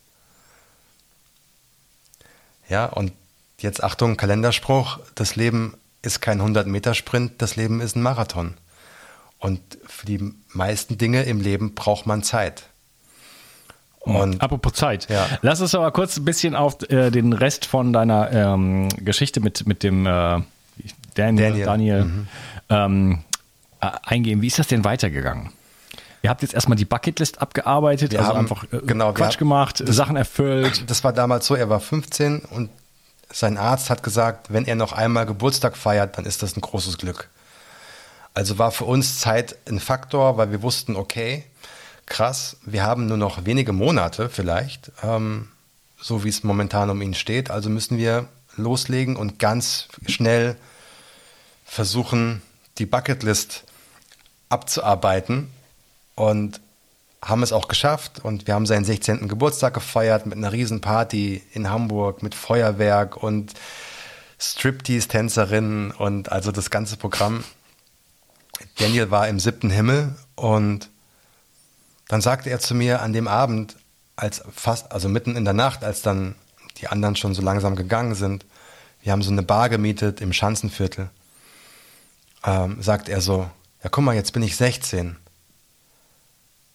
[2.69, 3.11] Ja, und
[3.59, 8.53] jetzt Achtung, Kalenderspruch, das Leben ist kein 100-Meter-Sprint, das Leben ist ein Marathon.
[9.39, 12.63] Und für die meisten Dinge im Leben braucht man Zeit.
[13.99, 15.09] Und Apropos Zeit.
[15.09, 15.25] Ja.
[15.41, 19.65] Lass uns aber kurz ein bisschen auf äh, den Rest von deiner ähm, Geschichte mit,
[19.65, 20.41] mit dem äh,
[21.15, 21.65] Daniel, Daniel.
[21.65, 22.11] Daniel
[22.69, 23.19] ähm,
[23.80, 24.41] äh, eingehen.
[24.41, 25.51] Wie ist das denn weitergegangen?
[26.21, 29.39] Ihr habt jetzt erstmal die Bucketlist abgearbeitet, Wir also haben- einfach äh, genau, Quatsch haben-
[29.39, 30.89] gemacht, Sachen erfüllt.
[30.89, 32.69] das war damals so, er war 15 und
[33.34, 36.97] sein Arzt hat gesagt, wenn er noch einmal Geburtstag feiert, dann ist das ein großes
[36.99, 37.29] Glück.
[38.36, 41.43] Also war für uns Zeit ein Faktor, weil wir wussten, okay,
[42.05, 45.49] krass, wir haben nur noch wenige Monate vielleicht, ähm,
[45.99, 47.49] so wie es momentan um ihn steht.
[47.49, 50.55] Also müssen wir loslegen und ganz schnell
[51.65, 52.41] versuchen,
[52.77, 53.63] die Bucketlist
[54.49, 55.49] abzuarbeiten
[56.15, 56.59] und
[57.24, 59.28] haben es auch geschafft und wir haben seinen 16.
[59.30, 63.53] Geburtstag gefeiert mit einer Riesenparty in Hamburg mit Feuerwerk und
[64.39, 67.45] Striptease-Tänzerinnen und also das ganze Programm.
[68.78, 70.89] Daniel war im siebten Himmel und
[72.09, 73.78] dann sagte er zu mir an dem Abend,
[74.15, 76.36] als fast, also mitten in der Nacht, als dann
[76.78, 78.45] die anderen schon so langsam gegangen sind,
[79.01, 81.09] wir haben so eine Bar gemietet im Schanzenviertel,
[82.45, 83.49] ähm, sagt er so,
[83.82, 85.15] ja guck mal, jetzt bin ich 16,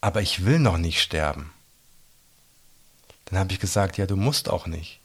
[0.00, 1.52] aber ich will noch nicht sterben.
[3.26, 5.00] Dann habe ich gesagt, ja, du musst auch nicht.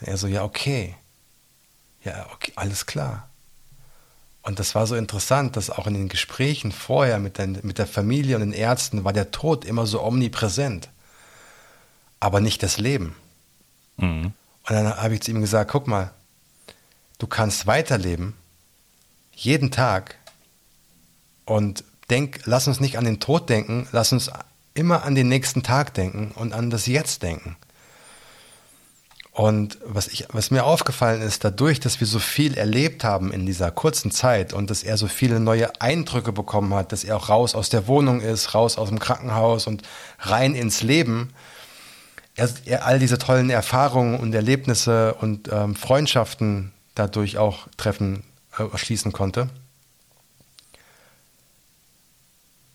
[0.00, 0.96] Und er so, ja, okay.
[2.02, 3.28] Ja, okay, alles klar.
[4.42, 7.86] Und das war so interessant, dass auch in den Gesprächen vorher mit, den, mit der
[7.86, 10.88] Familie und den Ärzten war der Tod immer so omnipräsent,
[12.20, 13.14] aber nicht das Leben.
[13.98, 14.32] Mhm.
[14.68, 16.10] Und dann habe ich zu ihm gesagt, guck mal,
[17.18, 18.34] du kannst weiterleben,
[19.34, 20.16] jeden Tag,
[21.50, 24.30] und denk, lass uns nicht an den Tod denken, lass uns
[24.74, 27.56] immer an den nächsten Tag denken und an das Jetzt denken.
[29.32, 33.46] Und was, ich, was mir aufgefallen ist, dadurch, dass wir so viel erlebt haben in
[33.46, 37.28] dieser kurzen Zeit und dass er so viele neue Eindrücke bekommen hat, dass er auch
[37.28, 39.82] raus aus der Wohnung ist, raus aus dem Krankenhaus und
[40.18, 41.32] rein ins Leben,
[42.34, 48.24] er, er all diese tollen Erfahrungen und Erlebnisse und ähm, Freundschaften dadurch auch treffen,
[48.58, 49.48] äh, schließen konnte,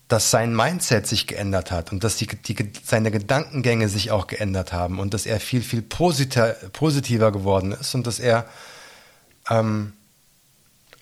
[0.08, 4.72] dass sein Mindset sich geändert hat und dass die, die, seine Gedankengänge sich auch geändert
[4.72, 8.46] haben und dass er viel, viel positiver geworden ist und dass er
[9.50, 9.94] ähm,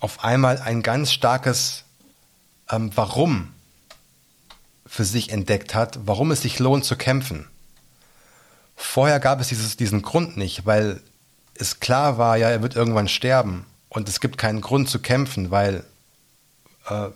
[0.00, 1.84] auf einmal ein ganz starkes
[2.70, 3.52] ähm, Warum
[4.86, 7.46] für sich entdeckt hat, warum es sich lohnt zu kämpfen.
[8.76, 11.00] Vorher gab es dieses, diesen Grund nicht, weil
[11.54, 15.50] es klar war, ja, er wird irgendwann sterben und es gibt keinen Grund zu kämpfen,
[15.50, 15.84] weil
[16.88, 17.08] äh,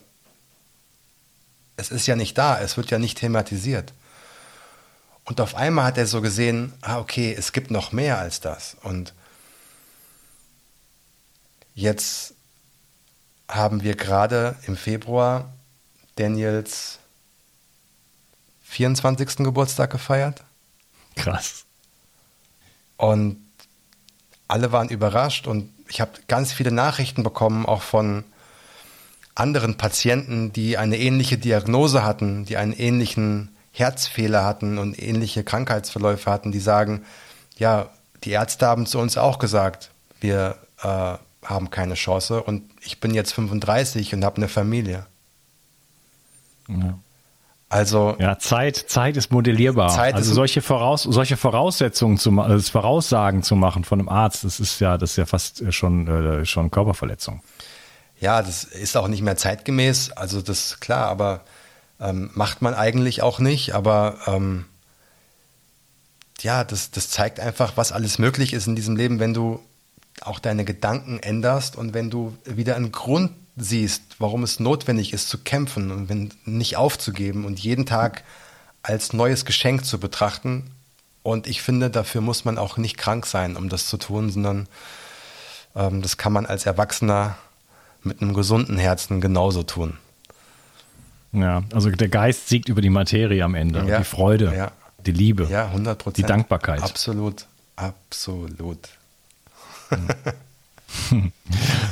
[1.79, 3.95] es ist ja nicht da, es wird ja nicht thematisiert.
[5.25, 8.77] Und auf einmal hat er so gesehen, ah, okay, es gibt noch mehr als das.
[8.83, 9.15] Und
[11.75, 12.35] jetzt
[13.49, 15.53] haben wir gerade im Februar
[16.17, 16.99] Daniels
[18.65, 19.37] 24.
[19.37, 20.43] Geburtstag gefeiert.
[21.15, 21.65] Krass.
[22.97, 23.41] Und
[24.49, 28.25] alle waren überrascht und ich habe ganz viele Nachrichten bekommen, auch von
[29.39, 36.31] anderen Patienten, die eine ähnliche Diagnose hatten, die einen ähnlichen Herzfehler hatten und ähnliche Krankheitsverläufe
[36.31, 37.03] hatten, die sagen,
[37.57, 37.89] ja,
[38.25, 41.15] die Ärzte haben zu uns auch gesagt, wir äh,
[41.45, 45.07] haben keine Chance und ich bin jetzt 35 und habe eine Familie.
[46.69, 46.99] Ja.
[47.71, 49.91] Also ja, Zeit, Zeit ist modellierbar.
[49.91, 54.45] Zeit also ist solche, Voraus, solche Voraussetzungen zu also Voraussagen zu machen von einem Arzt,
[54.45, 57.43] das ist ja, das ist ja fast schon äh, schon Körperverletzung.
[58.21, 61.43] Ja, das ist auch nicht mehr zeitgemäß, also das klar, aber
[62.01, 64.65] ähm, macht man eigentlich auch nicht, aber ähm,
[66.41, 69.61] ja, das, das zeigt einfach, was alles möglich ist in diesem Leben, wenn du
[70.21, 75.29] auch deine Gedanken änderst und wenn du wieder einen Grund siehst, warum es notwendig ist
[75.29, 78.25] zu kämpfen und wenn, nicht aufzugeben und jeden Tag
[78.83, 80.71] als neues Geschenk zu betrachten.
[81.23, 84.69] Und ich finde, dafür muss man auch nicht krank sein, um das zu tun, sondern
[85.75, 87.37] ähm, das kann man als Erwachsener
[88.03, 89.99] mit einem gesunden Herzen genauso tun.
[91.33, 93.85] Ja, also der Geist siegt über die Materie am Ende.
[93.87, 94.73] Ja, die Freude, ja.
[95.05, 96.83] die Liebe, ja, 100 die Dankbarkeit.
[96.83, 97.47] Absolut,
[97.77, 98.89] absolut.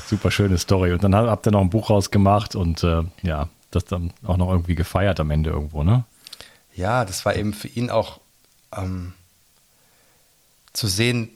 [0.06, 0.92] Super schöne Story.
[0.92, 4.50] Und dann habt ihr noch ein Buch rausgemacht und äh, ja, das dann auch noch
[4.50, 6.04] irgendwie gefeiert am Ende irgendwo, ne?
[6.74, 8.20] Ja, das war eben für ihn auch
[8.74, 9.14] ähm,
[10.72, 11.30] zu sehen,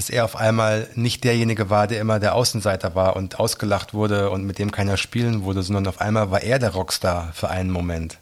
[0.00, 4.30] dass er auf einmal nicht derjenige war, der immer der Außenseiter war und ausgelacht wurde
[4.30, 7.70] und mit dem keiner spielen wurde, sondern auf einmal war er der Rockstar für einen
[7.70, 8.16] Moment.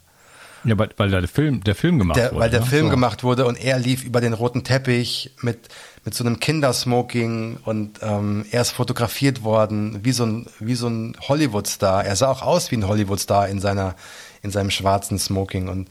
[0.64, 2.40] Ja, weil, weil der Film, der Film gemacht der, wurde.
[2.40, 2.66] Weil der ne?
[2.66, 2.90] Film so.
[2.90, 5.68] gemacht wurde und er lief über den roten Teppich mit,
[6.04, 10.88] mit so einem Kindersmoking und ähm, er ist fotografiert worden wie so ein, wie so
[10.88, 12.04] ein Hollywood-Star.
[12.04, 13.94] Er sah auch aus wie ein Hollywood-Star in seiner,
[14.42, 15.88] in seinem schwarzen Smoking und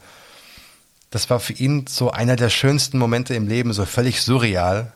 [1.08, 4.92] das war für ihn so einer der schönsten Momente im Leben, so völlig surreal.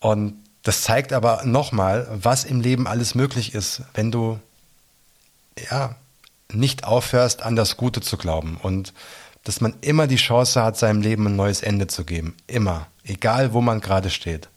[0.00, 4.38] Und das zeigt aber nochmal, was im Leben alles möglich ist, wenn du,
[5.70, 5.94] ja,
[6.52, 8.92] nicht aufhörst, an das Gute zu glauben und
[9.44, 12.34] dass man immer die Chance hat, seinem Leben ein neues Ende zu geben.
[12.48, 12.88] Immer.
[13.04, 14.48] Egal, wo man gerade steht.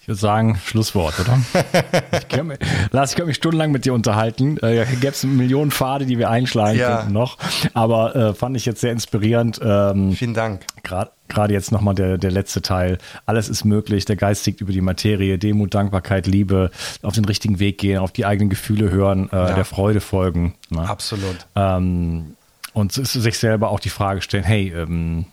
[0.00, 1.38] Ich würde sagen, Schlusswort, oder?
[2.18, 2.58] ich kann mich,
[2.90, 4.56] Lars, ich kann mich stundenlang mit dir unterhalten.
[4.58, 6.96] Äh, Gäbe es Millionen Pfade, die wir einschlagen ja.
[6.96, 7.38] könnten noch.
[7.72, 9.60] Aber äh, fand ich jetzt sehr inspirierend.
[9.62, 10.66] Ähm, Vielen Dank.
[10.82, 12.98] Gerade jetzt nochmal der, der letzte Teil.
[13.26, 14.04] Alles ist möglich.
[14.04, 15.38] Der Geist siegt über die Materie.
[15.38, 16.70] Demut, Dankbarkeit, Liebe.
[17.02, 19.54] Auf den richtigen Weg gehen, auf die eigenen Gefühle hören, äh, ja.
[19.54, 20.54] der Freude folgen.
[20.70, 20.88] Ne?
[20.88, 21.46] Absolut.
[21.56, 22.36] Ähm,
[22.72, 25.26] und sich selber auch die Frage stellen, hey, ähm,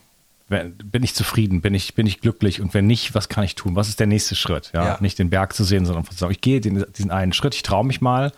[0.50, 3.76] bin ich zufrieden, bin ich, bin ich glücklich und wenn nicht, was kann ich tun?
[3.76, 4.72] Was ist der nächste Schritt?
[4.74, 4.98] Ja, ja.
[5.00, 7.62] nicht den Berg zu sehen, sondern zu sagen, ich gehe den, diesen einen Schritt, ich
[7.62, 8.32] traue mich mal,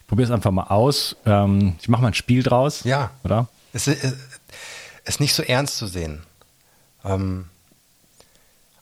[0.00, 2.84] ich probiere es einfach mal aus, ähm, ich mache mal ein Spiel draus.
[2.84, 3.10] Ja.
[3.24, 3.48] Oder?
[3.72, 4.14] Es ist, es
[5.04, 6.22] ist nicht so ernst zu sehen.
[7.06, 7.46] Ähm,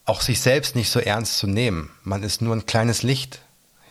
[0.04, 1.90] auch sich selbst nicht so ernst zu nehmen.
[2.02, 3.40] Man ist nur ein kleines Licht,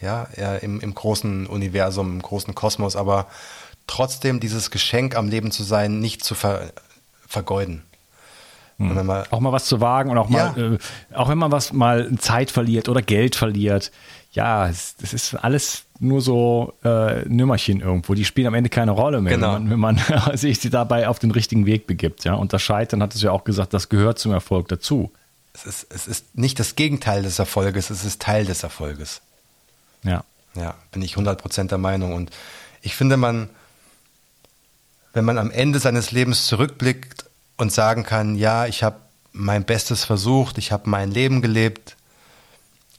[0.02, 0.24] ja,
[0.62, 3.28] im, im großen Universum, im großen Kosmos, aber
[3.88, 6.72] trotzdem dieses Geschenk am Leben zu sein, nicht zu ver,
[7.28, 7.84] vergeuden.
[8.90, 9.06] Mhm.
[9.06, 10.54] Mal, auch mal was zu wagen und auch ja.
[10.56, 13.92] mal, äh, auch wenn man was mal Zeit verliert oder Geld verliert,
[14.34, 18.16] ja, es, das ist alles nur so äh, Nümmerchen irgendwo.
[18.16, 19.54] Die spielen am Ende keine Rolle mehr, genau.
[19.54, 22.24] wenn man, wenn man sich dabei auf den richtigen Weg begibt.
[22.24, 22.34] Ja?
[22.34, 25.12] Und das Scheitern hat es ja auch gesagt, das gehört zum Erfolg dazu.
[25.54, 29.22] Es ist, es ist nicht das Gegenteil des Erfolges, es ist Teil des Erfolges.
[30.04, 30.24] Ja.
[30.56, 32.14] Ja, bin ich 100% der Meinung.
[32.14, 32.32] Und
[32.82, 33.50] ich finde, man,
[35.14, 37.26] wenn man am Ende seines Lebens zurückblickt
[37.58, 38.98] und sagen kann, ja, ich habe
[39.32, 41.96] mein Bestes versucht, ich habe mein Leben gelebt,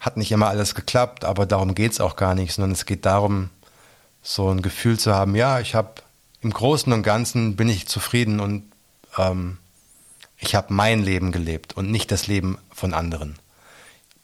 [0.01, 3.07] hat nicht immer alles geklappt, aber darum geht es auch gar nicht, sondern es geht
[3.07, 3.51] darum,
[4.23, 6.03] so ein Gefühl zu haben, ja, ich habe
[6.41, 8.71] im Großen und Ganzen bin ich zufrieden und
[9.17, 9.59] ähm,
[10.39, 13.39] ich habe mein Leben gelebt und nicht das Leben von anderen.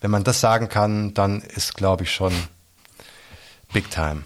[0.01, 2.33] Wenn man das sagen kann, dann ist, glaube ich, schon
[3.72, 4.24] Big Time.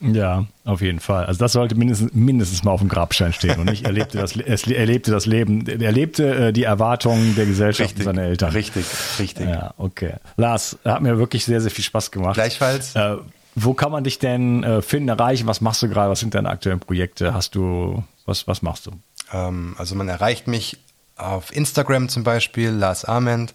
[0.00, 1.26] Ja, auf jeden Fall.
[1.26, 4.36] Also das sollte mindestens, mindestens mal auf dem Grabstein stehen und nicht erlebte das,
[4.66, 8.52] erlebte das Leben, erlebte äh, die Erwartungen der Gesellschaft richtig, und seiner Eltern.
[8.52, 8.84] Richtig,
[9.18, 9.48] richtig.
[9.48, 10.14] Ja, okay.
[10.36, 12.34] Lars, hat mir wirklich sehr, sehr viel Spaß gemacht.
[12.34, 12.94] Gleichfalls.
[12.94, 13.16] Äh,
[13.56, 15.48] wo kann man dich denn äh, finden, erreichen?
[15.48, 16.10] Was machst du gerade?
[16.10, 17.34] Was sind deine aktuellen Projekte?
[17.34, 18.92] Hast du, was, was machst du?
[19.32, 20.78] Ähm, also man erreicht mich
[21.16, 23.54] auf Instagram zum Beispiel, Lars Ament.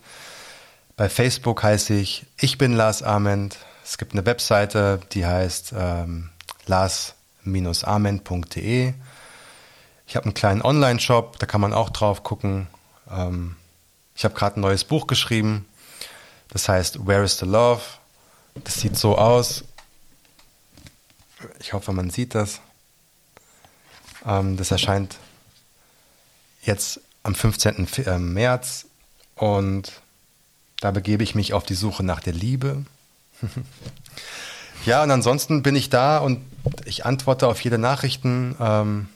[0.98, 3.58] Bei Facebook heiße ich Ich bin Lars Ament.
[3.84, 6.30] Es gibt eine Webseite, die heißt ähm,
[6.66, 8.94] lars-amen.de.
[10.08, 12.68] Ich habe einen kleinen Online-Shop, da kann man auch drauf gucken.
[13.10, 13.56] Ähm,
[14.16, 15.66] ich habe gerade ein neues Buch geschrieben,
[16.50, 17.82] das heißt Where is the Love?
[18.64, 19.64] Das sieht so aus.
[21.60, 22.62] Ich hoffe, man sieht das.
[24.26, 25.18] Ähm, das erscheint
[26.62, 27.88] jetzt am 15.
[28.06, 28.86] Äh, März
[29.36, 30.02] und
[30.80, 32.86] da begebe ich mich auf die Suche nach der Liebe.
[34.86, 36.40] Ja, und ansonsten bin ich da und
[36.86, 38.56] ich antworte auf jede Nachrichten.
[38.60, 39.08] Ähm,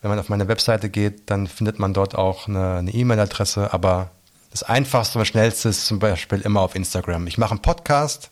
[0.00, 3.72] wenn man auf meine Webseite geht, dann findet man dort auch eine E-Mail-Adresse.
[3.72, 4.10] Aber
[4.52, 7.26] das Einfachste und Schnellste ist zum Beispiel immer auf Instagram.
[7.26, 8.30] Ich mache einen Podcast,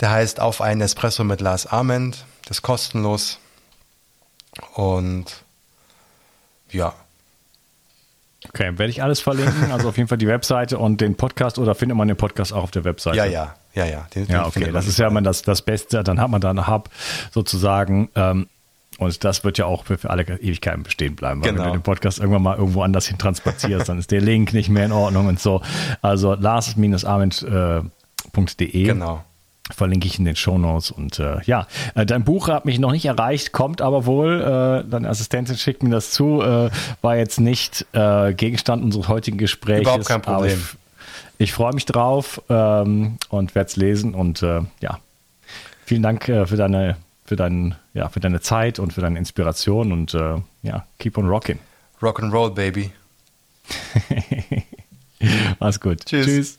[0.00, 2.24] der heißt Auf einen Espresso mit Lars Ament.
[2.44, 3.38] Das ist kostenlos.
[4.74, 5.44] Und
[6.70, 6.94] ja,
[8.48, 9.72] Okay, werde ich alles verlinken.
[9.72, 12.64] Also auf jeden Fall die Webseite und den Podcast oder findet man den Podcast auch
[12.64, 13.16] auf der Webseite?
[13.16, 14.06] Ja, ja, ja, ja.
[14.14, 14.70] Den, ja, okay.
[14.72, 16.04] Das ist ja immer das, das Beste.
[16.04, 16.90] Dann hat man da einen Hub
[17.32, 18.10] sozusagen.
[18.14, 18.46] Ähm,
[18.98, 21.42] und das wird ja auch für, für alle Ewigkeiten bestehen bleiben.
[21.42, 21.64] Weil genau.
[21.64, 24.68] wenn du den Podcast irgendwann mal irgendwo anders hin transportierst, dann ist der Link nicht
[24.68, 25.62] mehr in Ordnung und so.
[26.00, 28.82] Also lars-arment.de.
[28.82, 29.24] Äh, genau
[29.72, 30.90] verlinke ich in den Show Notes.
[30.90, 34.40] Und äh, ja, äh, dein Buch hat mich noch nicht erreicht, kommt aber wohl.
[34.40, 36.42] Äh, deine Assistentin schickt mir das zu.
[36.42, 39.82] Äh, war jetzt nicht äh, Gegenstand unseres heutigen Gesprächs.
[39.82, 40.62] Überhaupt kein Problem.
[41.38, 44.14] Ich, ich freue mich drauf ähm, und werde es lesen.
[44.14, 44.98] Und äh, ja,
[45.84, 49.92] vielen Dank äh, für deine für deinen ja für deine Zeit und für deine Inspiration
[49.92, 51.58] und äh, ja keep on rocking.
[52.02, 52.92] Rock and roll, baby.
[55.58, 56.04] Mach's gut.
[56.04, 56.26] Tschüss.
[56.26, 56.58] Tschüss.